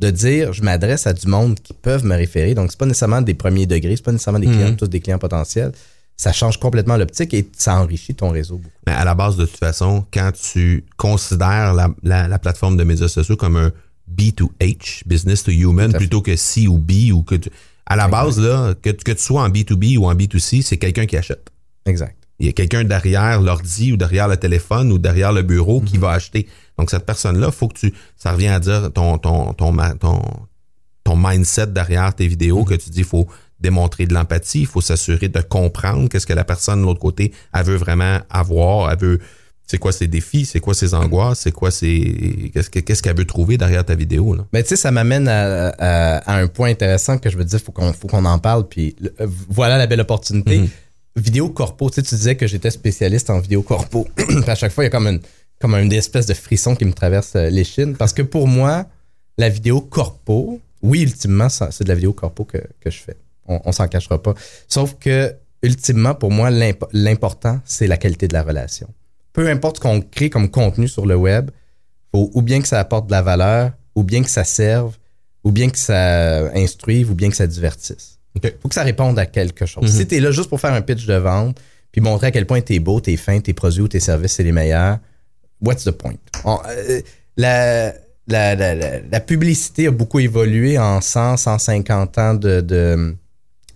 de 0.00 0.10
dire 0.10 0.52
je 0.52 0.62
m'adresse 0.62 1.06
à 1.06 1.12
du 1.12 1.26
monde 1.28 1.60
qui 1.60 1.72
peuvent 1.74 2.04
me 2.04 2.16
référer, 2.16 2.54
donc 2.54 2.70
c'est 2.70 2.78
pas 2.78 2.86
nécessairement 2.86 3.20
des 3.22 3.34
premiers 3.34 3.66
degrés, 3.66 3.96
c'est 3.96 4.04
pas 4.04 4.12
nécessairement 4.12 4.38
des 4.40 4.46
clients, 4.46 4.70
Mhm. 4.70 4.76
tous 4.76 4.88
des 4.88 5.00
clients 5.00 5.18
potentiels, 5.18 5.72
ça 6.16 6.32
change 6.32 6.58
complètement 6.58 6.96
l'optique 6.96 7.32
et 7.34 7.48
ça 7.56 7.76
enrichit 7.80 8.14
ton 8.14 8.30
réseau 8.30 8.56
beaucoup. 8.56 8.74
Mais 8.86 8.92
à 8.92 9.04
la 9.04 9.14
base, 9.14 9.36
de 9.36 9.46
toute 9.46 9.58
façon, 9.58 10.04
quand 10.12 10.32
tu 10.32 10.84
considères 10.96 11.74
la, 11.74 11.88
la- 12.02 12.28
la 12.28 12.38
plateforme 12.38 12.76
de 12.76 12.84
médias 12.84 13.08
sociaux 13.08 13.36
comme 13.36 13.56
un 13.56 13.72
B2H, 14.16 15.02
business 15.06 15.42
to 15.42 15.50
human, 15.52 15.92
plutôt 15.98 16.22
que 16.22 16.36
C 16.36 16.66
ou 16.66 16.78
B, 16.78 17.12
ou 17.12 17.22
que 17.22 17.34
tu- 17.36 17.50
à 17.86 17.96
la 17.96 18.08
base, 18.08 18.38
là, 18.40 18.74
que, 18.80 18.90
tu- 18.90 19.04
que 19.04 19.12
tu 19.12 19.22
sois 19.22 19.42
en 19.42 19.48
B2B 19.48 19.96
ou 19.98 20.06
en 20.06 20.14
B2C, 20.14 20.62
c'est 20.62 20.76
quelqu'un 20.78 21.06
qui 21.06 21.16
achète. 21.16 21.50
Exact. 21.86 22.16
Il 22.38 22.46
y 22.46 22.48
a 22.48 22.52
quelqu'un 22.52 22.84
derrière 22.84 23.40
l'ordi 23.42 23.92
ou 23.92 23.96
derrière 23.96 24.26
le 24.28 24.36
téléphone 24.36 24.92
ou 24.92 24.98
derrière 24.98 25.32
le 25.32 25.42
bureau 25.42 25.80
qui 25.80 25.98
va 25.98 26.12
acheter. 26.12 26.46
Donc, 26.78 26.90
cette 26.90 27.04
personne-là, 27.04 27.50
faut 27.50 27.68
que 27.68 27.78
tu. 27.78 27.92
Ça 28.16 28.32
revient 28.32 28.48
à 28.48 28.60
dire 28.60 28.90
ton, 28.94 29.18
ton, 29.18 29.52
ton, 29.52 29.74
ton, 29.98 30.22
ton 31.04 31.16
mindset 31.16 31.66
derrière 31.68 32.14
tes 32.14 32.26
vidéos, 32.26 32.64
que 32.64 32.74
tu 32.74 32.88
dis, 32.90 33.00
il 33.00 33.04
faut 33.04 33.26
démontrer 33.58 34.06
de 34.06 34.14
l'empathie, 34.14 34.60
il 34.60 34.66
faut 34.66 34.80
s'assurer 34.80 35.28
de 35.28 35.40
comprendre 35.42 36.08
qu'est-ce 36.08 36.26
que 36.26 36.32
la 36.32 36.44
personne 36.44 36.80
de 36.80 36.86
l'autre 36.86 37.00
côté, 37.00 37.32
elle 37.52 37.64
veut 37.64 37.76
vraiment 37.76 38.20
avoir, 38.30 38.90
elle 38.90 38.98
veut. 38.98 39.18
C'est 39.70 39.78
quoi 39.78 39.92
ses 39.92 40.08
défis, 40.08 40.46
c'est 40.46 40.58
quoi 40.58 40.74
ses 40.74 40.94
angoisses, 40.94 41.40
c'est 41.40 41.52
quoi 41.52 41.70
ses. 41.70 42.50
Qu'est-ce 42.52 42.68
que- 42.70 42.80
qu'est-ce 42.80 43.02
qu'elle 43.04 43.16
veut 43.16 43.24
trouver 43.24 43.56
derrière 43.56 43.84
ta 43.84 43.94
vidéo, 43.94 44.34
là? 44.34 44.44
Mais 44.52 44.64
tu 44.64 44.70
sais, 44.70 44.76
ça 44.76 44.90
m'amène 44.90 45.28
à, 45.28 45.68
à- 45.78 46.16
à 46.18 46.36
un 46.40 46.48
point 46.48 46.70
intéressant 46.70 47.18
que 47.18 47.30
je 47.30 47.36
veux 47.38 47.44
dire, 47.44 47.60
faut 47.60 47.70
qu'on 47.70 47.92
faut 47.92 48.08
qu'on 48.08 48.24
en 48.24 48.38
parle. 48.40 48.66
Puis 48.68 48.96
le- 49.00 49.14
euh, 49.20 49.26
voilà 49.48 49.78
la 49.78 49.86
belle 49.86 50.00
opportunité. 50.00 50.58
Mhm. 50.58 50.68
Vidéo 51.16 51.50
corpo, 51.50 51.88
tu 51.88 51.96
sais, 51.96 52.02
tu 52.02 52.14
disais 52.16 52.34
que 52.36 52.48
j'étais 52.48 52.70
spécialiste 52.72 53.30
en 53.30 53.38
vidéo 53.38 53.62
corpo. 53.62 54.08
À 54.48 54.54
chaque 54.56 54.72
fois, 54.72 54.82
il 54.82 54.86
y 54.86 54.88
a 54.88 54.90
comme 54.90 55.06
une 55.06 55.20
comme 55.60 55.74
une 55.76 55.92
espèce 55.92 56.26
de 56.26 56.34
frisson 56.34 56.74
qui 56.74 56.84
me 56.84 56.92
traverse 56.92 57.36
euh, 57.36 57.48
l'échine. 57.48 57.94
Parce 57.96 58.12
que 58.12 58.22
pour 58.22 58.48
moi, 58.48 58.86
la 59.38 59.48
vidéo 59.50 59.80
corpo, 59.82 60.60
oui, 60.82 61.02
ultimement, 61.02 61.48
c'est 61.48 61.84
de 61.84 61.88
la 61.88 61.94
vidéo 61.94 62.12
corpo 62.12 62.44
que, 62.44 62.58
que 62.80 62.90
je 62.90 62.98
fais. 62.98 63.16
On, 63.46 63.60
on 63.66 63.70
s'en 63.72 63.86
cachera 63.86 64.20
pas. 64.20 64.34
Sauf 64.66 64.96
que, 64.98 65.32
ultimement, 65.62 66.14
pour 66.14 66.30
moi, 66.32 66.50
l'imp- 66.50 66.86
l'important, 66.92 67.60
c'est 67.64 67.86
la 67.86 67.98
qualité 67.98 68.26
de 68.26 68.32
la 68.32 68.42
relation. 68.42 68.88
Peu 69.32 69.48
importe 69.48 69.76
ce 69.76 69.80
qu'on 69.80 70.00
crée 70.00 70.30
comme 70.30 70.50
contenu 70.50 70.88
sur 70.88 71.06
le 71.06 71.14
web, 71.16 71.50
faut 72.12 72.30
ou 72.34 72.42
bien 72.42 72.60
que 72.60 72.68
ça 72.68 72.78
apporte 72.80 73.06
de 73.06 73.12
la 73.12 73.22
valeur, 73.22 73.72
ou 73.94 74.02
bien 74.02 74.22
que 74.22 74.30
ça 74.30 74.44
serve, 74.44 74.96
ou 75.44 75.52
bien 75.52 75.70
que 75.70 75.78
ça 75.78 76.50
instruive, 76.54 77.10
ou 77.10 77.14
bien 77.14 77.30
que 77.30 77.36
ça 77.36 77.46
divertisse. 77.46 78.18
OK. 78.36 78.52
faut 78.62 78.68
que 78.68 78.74
ça 78.74 78.82
réponde 78.82 79.18
à 79.18 79.26
quelque 79.26 79.66
chose. 79.66 79.84
Mhm. 79.84 79.98
Si 80.00 80.06
tu 80.06 80.16
es 80.16 80.20
là 80.20 80.30
juste 80.30 80.48
pour 80.48 80.60
faire 80.60 80.72
un 80.72 80.82
pitch 80.82 81.06
de 81.06 81.14
vente, 81.14 81.60
puis 81.92 82.00
montrer 82.00 82.28
à 82.28 82.30
quel 82.30 82.46
point 82.46 82.60
tu 82.60 82.74
es 82.74 82.78
beau, 82.78 83.00
tu 83.00 83.12
es 83.12 83.16
fin, 83.16 83.40
tes 83.40 83.52
produits 83.54 83.82
ou 83.82 83.88
tes 83.88 83.98
services, 84.00 84.32
c'est 84.32 84.44
les 84.44 84.52
meilleurs, 84.52 84.98
what's 85.60 85.84
the 85.84 85.90
point? 85.90 86.14
On- 86.44 86.58
euh, 86.68 87.00
la, 87.36 87.92
la, 88.28 88.54
la, 88.54 88.74
la- 88.74 89.00
la 89.00 89.20
publicité 89.20 89.86
a 89.88 89.90
beaucoup 89.90 90.20
évolué 90.20 90.78
en 90.78 91.00
100, 91.00 91.36
150 91.38 92.18
ans 92.18 92.34
de, 92.34 92.60
de, 92.60 93.16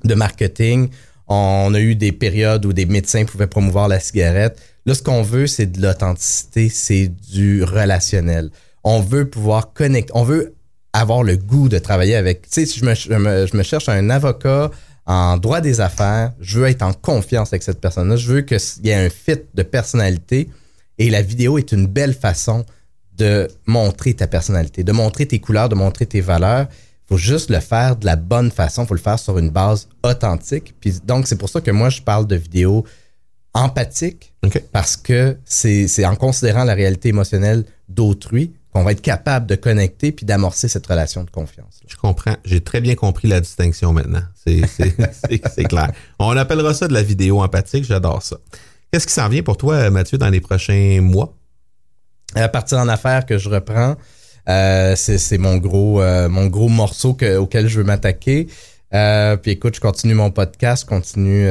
de 0.04 0.14
marketing. 0.14 0.88
On 1.26 1.72
a 1.74 1.80
eu 1.80 1.96
des 1.96 2.12
périodes 2.12 2.64
où 2.66 2.72
des 2.72 2.86
médecins 2.86 3.24
pouvaient 3.24 3.46
promouvoir 3.48 3.88
la 3.88 3.98
cigarette. 3.98 4.60
Là, 4.86 4.94
ce 4.94 5.02
qu'on 5.02 5.22
veut, 5.22 5.46
c'est 5.46 5.66
de 5.66 5.80
l'authenticité, 5.80 6.68
c'est 6.68 7.08
du 7.08 7.64
relationnel. 7.64 8.50
On 8.82 9.00
veut 9.00 9.28
pouvoir 9.28 9.72
connecter, 9.72 10.12
on 10.14 10.24
veut 10.24 10.54
avoir 10.92 11.22
le 11.22 11.36
goût 11.36 11.68
de 11.68 11.78
travailler 11.78 12.14
avec. 12.14 12.42
Tu 12.42 12.48
sais, 12.50 12.66
si 12.66 12.80
je 12.80 12.84
me, 13.54 13.62
cherche 13.62 13.88
un 13.88 14.10
avocat 14.10 14.70
en 15.06 15.38
droit 15.38 15.60
des 15.60 15.80
affaires, 15.80 16.32
je 16.40 16.60
veux 16.60 16.66
être 16.68 16.82
en 16.82 16.92
confiance 16.92 17.52
avec 17.52 17.62
cette 17.62 17.80
personne-là. 17.80 18.16
Je 18.16 18.30
veux 18.30 18.40
qu'il 18.42 18.58
y 18.84 18.90
ait 18.90 18.94
un 18.94 19.08
fit 19.08 19.40
de 19.54 19.62
personnalité 19.62 20.48
et 20.98 21.10
la 21.10 21.22
vidéo 21.22 21.58
est 21.58 21.72
une 21.72 21.86
belle 21.86 22.14
façon 22.14 22.64
de 23.16 23.48
montrer 23.66 24.14
ta 24.14 24.26
personnalité, 24.26 24.84
de 24.84 24.92
montrer 24.92 25.26
tes 25.26 25.40
couleurs, 25.40 25.68
de 25.68 25.74
montrer 25.74 26.06
tes 26.06 26.20
valeurs. 26.20 26.66
Il 26.70 27.08
faut 27.08 27.18
juste 27.18 27.50
le 27.50 27.60
faire 27.60 27.96
de 27.96 28.06
la 28.06 28.16
bonne 28.16 28.50
façon. 28.50 28.84
Il 28.84 28.88
faut 28.88 28.94
le 28.94 29.00
faire 29.00 29.18
sur 29.18 29.38
une 29.38 29.50
base 29.50 29.88
authentique. 30.02 30.74
Puis 30.80 31.00
donc, 31.04 31.26
c'est 31.26 31.36
pour 31.36 31.48
ça 31.48 31.60
que 31.60 31.70
moi, 31.70 31.90
je 31.90 32.02
parle 32.02 32.26
de 32.26 32.36
vidéos 32.36 32.84
empathiques 33.54 34.34
OK. 34.44 34.62
parce 34.72 34.96
que 34.96 35.38
c'est 35.44 36.04
en 36.04 36.16
considérant 36.16 36.64
la 36.64 36.74
réalité 36.74 37.08
émotionnelle 37.10 37.64
d'autrui 37.88 38.52
qu'on 38.72 38.82
va 38.82 38.90
être 38.92 39.02
capable 39.02 39.46
de 39.46 39.54
connecter 39.54 40.10
puis 40.10 40.26
d'amorcer 40.26 40.66
cette 40.66 40.86
relation 40.86 41.22
de 41.22 41.30
confiance. 41.30 41.80
Je 41.86 41.94
comprends. 41.96 42.34
J'ai 42.44 42.60
très 42.60 42.80
bien 42.80 42.96
compris 42.96 43.28
la 43.28 43.40
distinction 43.40 43.92
maintenant. 43.92 44.22
C'est, 44.44 44.62
clair. 45.68 45.92
On 46.18 46.36
appellera 46.36 46.74
ça 46.74 46.88
de 46.88 46.92
la 46.92 47.02
vidéo 47.02 47.40
empathique. 47.40 47.84
J'adore 47.84 48.22
ça. 48.22 48.36
Qu'est-ce 48.90 49.06
qui 49.06 49.12
s'en 49.12 49.28
vient 49.28 49.42
pour 49.42 49.56
toi, 49.56 49.90
Mathieu, 49.90 50.18
dans 50.18 50.28
les 50.28 50.40
prochains 50.40 50.98
mois? 51.00 51.36
À 52.34 52.48
partir 52.48 52.78
en 52.78 52.88
affaires 52.88 53.26
que 53.26 53.38
je 53.38 53.48
reprends, 53.48 53.94
euh, 54.48 54.96
c'est 54.96 55.38
mon 55.38 55.56
gros 55.58 56.02
euh, 56.02 56.28
mon 56.28 56.46
gros 56.46 56.68
morceau 56.68 57.14
que- 57.14 57.36
auquel 57.36 57.68
je 57.68 57.78
veux 57.78 57.84
m'attaquer. 57.84 58.48
Euh, 58.92 59.36
puis 59.36 59.52
écoute, 59.52 59.76
je 59.76 59.80
continue 59.80 60.14
mon 60.14 60.32
podcast, 60.32 60.82
je 60.82 60.88
continue 60.88 61.48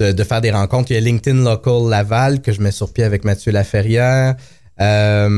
de, 0.00 0.12
de 0.12 0.24
faire 0.24 0.40
des 0.40 0.50
rencontres. 0.50 0.90
Il 0.90 0.94
y 0.94 0.96
a 0.96 1.00
LinkedIn 1.00 1.44
Local 1.44 1.88
Laval 1.88 2.40
que 2.40 2.52
je 2.52 2.60
mets 2.60 2.70
sur 2.72 2.92
pied 2.92 3.04
avec 3.04 3.24
Mathieu 3.24 3.52
Laferrière. 3.52 4.34
Euh, 4.80 5.28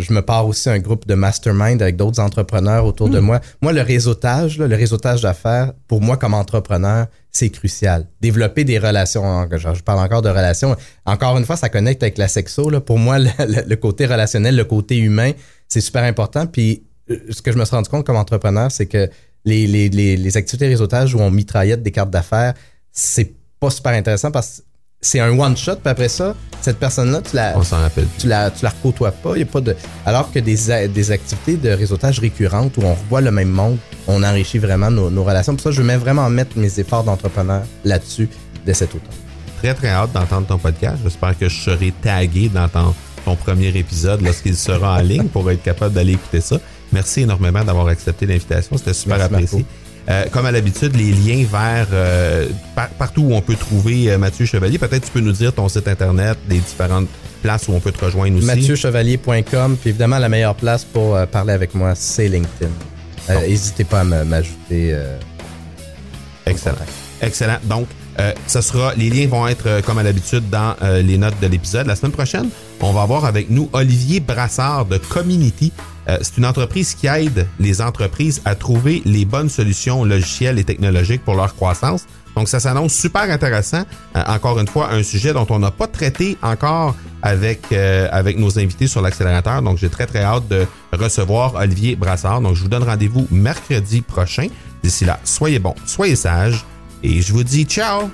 je 0.00 0.12
me 0.12 0.20
pars 0.22 0.46
aussi 0.46 0.70
un 0.70 0.78
groupe 0.78 1.08
de 1.08 1.14
mastermind 1.14 1.82
avec 1.82 1.96
d'autres 1.96 2.20
entrepreneurs 2.20 2.84
autour 2.86 3.08
de 3.08 3.18
moi. 3.18 3.40
Moi, 3.60 3.72
le 3.72 3.80
réseautage, 3.82 4.58
là, 4.58 4.68
le 4.68 4.76
réseautage 4.76 5.22
d'affaires, 5.22 5.72
pour 5.88 6.00
moi 6.00 6.16
comme 6.16 6.34
entrepreneur, 6.34 7.06
c'est 7.32 7.50
crucial. 7.50 8.06
Développer 8.20 8.62
des 8.62 8.78
relations, 8.78 9.48
je, 9.50 9.82
parle 9.82 9.98
encore 9.98 10.22
de 10.22 10.28
relations. 10.28 10.76
Encore 11.04 11.36
une 11.36 11.44
fois, 11.44 11.56
ça 11.56 11.68
connecte 11.68 12.02
avec 12.04 12.16
la 12.16 12.28
sexo. 12.28 12.70
Là. 12.70 12.80
Pour 12.80 12.98
moi, 12.98 13.18
le, 13.18 13.28
le- 13.40 13.64
le 13.66 13.76
côté 13.76 14.06
relationnel, 14.06 14.54
le 14.54 14.64
côté 14.64 14.96
humain, 14.98 15.32
c'est 15.68 15.80
super 15.80 16.04
important. 16.04 16.46
Puis 16.46 16.84
euh, 17.10 17.16
ce 17.30 17.42
que 17.42 17.50
je 17.50 17.58
me 17.58 17.64
suis 17.64 17.74
rendu 17.74 17.88
compte 17.88 18.06
comme 18.06 18.16
entrepreneur, 18.16 18.70
c'est 18.70 18.86
que 18.86 19.10
les, 19.44 19.66
les, 19.66 19.88
les, 19.88 20.16
les 20.16 20.36
activités 20.36 20.68
réseautage 20.68 21.12
où 21.14 21.18
on 21.18 21.30
mitraillette 21.32 21.82
des 21.82 21.90
cartes 21.92 22.10
d'affaires, 22.10 22.54
c'est 22.92 23.34
pas 23.66 23.70
super 23.70 23.92
intéressant 23.92 24.30
parce 24.30 24.58
que 24.58 24.62
c'est 25.00 25.20
un 25.20 25.38
one 25.38 25.56
shot. 25.56 25.76
Puis 25.76 25.90
après 25.90 26.08
ça, 26.08 26.34
cette 26.60 26.78
personne-là, 26.78 27.20
tu 27.28 27.36
la, 27.36 27.52
On 27.56 27.62
s'en 27.62 27.78
rappelle. 27.80 28.06
tu 28.18 28.26
la, 28.28 28.50
tu 28.50 28.64
la 28.64 28.70
recôtoies 28.70 29.10
pas. 29.12 29.36
Y 29.36 29.42
a 29.42 29.46
pas 29.46 29.60
de... 29.60 29.76
Alors 30.04 30.32
que 30.32 30.38
des, 30.38 30.88
des 30.88 31.10
activités 31.10 31.56
de 31.56 31.70
réseautage 31.70 32.18
récurrentes 32.20 32.76
où 32.76 32.82
on 32.82 32.94
revoit 32.94 33.20
le 33.20 33.30
même 33.30 33.50
monde, 33.50 33.78
on 34.06 34.22
enrichit 34.22 34.58
vraiment 34.58 34.90
nos, 34.90 35.10
nos 35.10 35.24
relations. 35.24 35.54
Pour 35.54 35.62
ça, 35.62 35.70
je 35.70 35.82
veux 35.82 35.96
vraiment 35.96 36.28
mettre 36.30 36.56
mes 36.58 36.80
efforts 36.80 37.04
d'entrepreneur 37.04 37.62
là-dessus 37.84 38.28
dès 38.64 38.74
cet 38.74 38.90
automne. 38.94 39.10
Très, 39.58 39.74
très 39.74 39.88
hâte 39.88 40.12
d'entendre 40.12 40.46
ton 40.46 40.58
podcast. 40.58 40.98
J'espère 41.02 41.36
que 41.38 41.48
je 41.48 41.60
serai 41.60 41.92
tagué 42.02 42.48
dans 42.48 42.68
ton, 42.68 42.94
ton 43.24 43.36
premier 43.36 43.68
épisode 43.68 44.20
lorsqu'il 44.22 44.56
sera 44.56 44.98
en 44.98 45.02
ligne 45.02 45.28
pour 45.28 45.50
être 45.50 45.62
capable 45.62 45.94
d'aller 45.94 46.12
écouter 46.12 46.40
ça. 46.40 46.58
Merci 46.92 47.22
énormément 47.22 47.64
d'avoir 47.64 47.88
accepté 47.88 48.26
l'invitation. 48.26 48.76
C'était 48.78 48.94
super 48.94 49.18
Merci, 49.18 49.34
apprécié. 49.34 49.58
Marco. 49.58 49.85
Euh, 50.08 50.24
comme 50.30 50.46
à 50.46 50.52
l'habitude, 50.52 50.94
les 50.94 51.10
liens 51.12 51.44
vers 51.50 51.88
euh, 51.92 52.46
par- 52.76 52.88
partout 52.90 53.22
où 53.22 53.32
on 53.34 53.40
peut 53.40 53.56
trouver 53.56 54.10
euh, 54.12 54.18
Mathieu 54.18 54.46
Chevalier. 54.46 54.78
Peut-être 54.78 55.04
tu 55.06 55.10
peux 55.10 55.20
nous 55.20 55.32
dire 55.32 55.52
ton 55.52 55.68
site 55.68 55.88
internet, 55.88 56.38
les 56.48 56.58
différentes 56.58 57.08
places 57.42 57.66
où 57.66 57.72
on 57.72 57.80
peut 57.80 57.90
te 57.90 58.04
rejoindre 58.04 58.36
aussi. 58.38 58.46
MathieuChevalier.com. 58.46 59.76
Puis 59.80 59.90
évidemment, 59.90 60.18
la 60.18 60.28
meilleure 60.28 60.54
place 60.54 60.84
pour 60.84 61.18
parler 61.26 61.52
avec 61.52 61.74
moi, 61.74 61.94
c'est 61.96 62.28
LinkedIn. 62.28 62.70
N'hésitez 63.40 63.82
pas 63.84 64.00
à 64.00 64.04
m'ajouter. 64.04 64.96
Excellent. 66.46 66.76
Excellent. 67.20 67.58
Donc, 67.64 67.88
ce 68.46 68.60
sera, 68.60 68.94
les 68.94 69.10
liens 69.10 69.26
vont 69.26 69.46
être, 69.48 69.80
comme 69.84 69.98
à 69.98 70.02
l'habitude, 70.02 70.48
dans 70.48 70.76
les 71.02 71.18
notes 71.18 71.34
de 71.42 71.46
l'épisode. 71.48 71.86
La 71.86 71.96
semaine 71.96 72.12
prochaine, 72.12 72.48
on 72.80 72.92
va 72.92 73.02
avoir 73.02 73.24
avec 73.24 73.50
nous 73.50 73.68
Olivier 73.72 74.20
Brassard 74.20 74.86
de 74.86 74.98
Community. 74.98 75.72
Euh, 76.08 76.18
c'est 76.22 76.36
une 76.36 76.46
entreprise 76.46 76.94
qui 76.94 77.06
aide 77.06 77.46
les 77.58 77.80
entreprises 77.80 78.42
à 78.44 78.54
trouver 78.54 79.02
les 79.04 79.24
bonnes 79.24 79.48
solutions 79.48 80.04
logicielles 80.04 80.58
et 80.58 80.64
technologiques 80.64 81.24
pour 81.24 81.34
leur 81.34 81.54
croissance. 81.54 82.06
Donc, 82.36 82.48
ça 82.48 82.60
s'annonce 82.60 82.92
super 82.92 83.22
intéressant. 83.22 83.82
Euh, 84.14 84.22
encore 84.26 84.60
une 84.60 84.68
fois, 84.68 84.92
un 84.92 85.02
sujet 85.02 85.32
dont 85.32 85.46
on 85.48 85.58
n'a 85.58 85.70
pas 85.70 85.86
traité 85.86 86.36
encore 86.42 86.94
avec, 87.22 87.72
euh, 87.72 88.08
avec 88.12 88.38
nos 88.38 88.58
invités 88.58 88.86
sur 88.86 89.00
l'accélérateur. 89.00 89.62
Donc, 89.62 89.78
j'ai 89.78 89.88
très, 89.88 90.06
très 90.06 90.22
hâte 90.22 90.46
de 90.48 90.66
recevoir 90.92 91.54
Olivier 91.54 91.96
Brassard. 91.96 92.42
Donc, 92.42 92.54
je 92.54 92.62
vous 92.62 92.68
donne 92.68 92.84
rendez-vous 92.84 93.26
mercredi 93.30 94.02
prochain. 94.02 94.48
D'ici 94.82 95.06
là, 95.06 95.18
soyez 95.24 95.58
bons, 95.58 95.74
soyez 95.86 96.14
sages 96.14 96.64
et 97.02 97.22
je 97.22 97.32
vous 97.32 97.42
dis 97.42 97.64
ciao! 97.64 98.10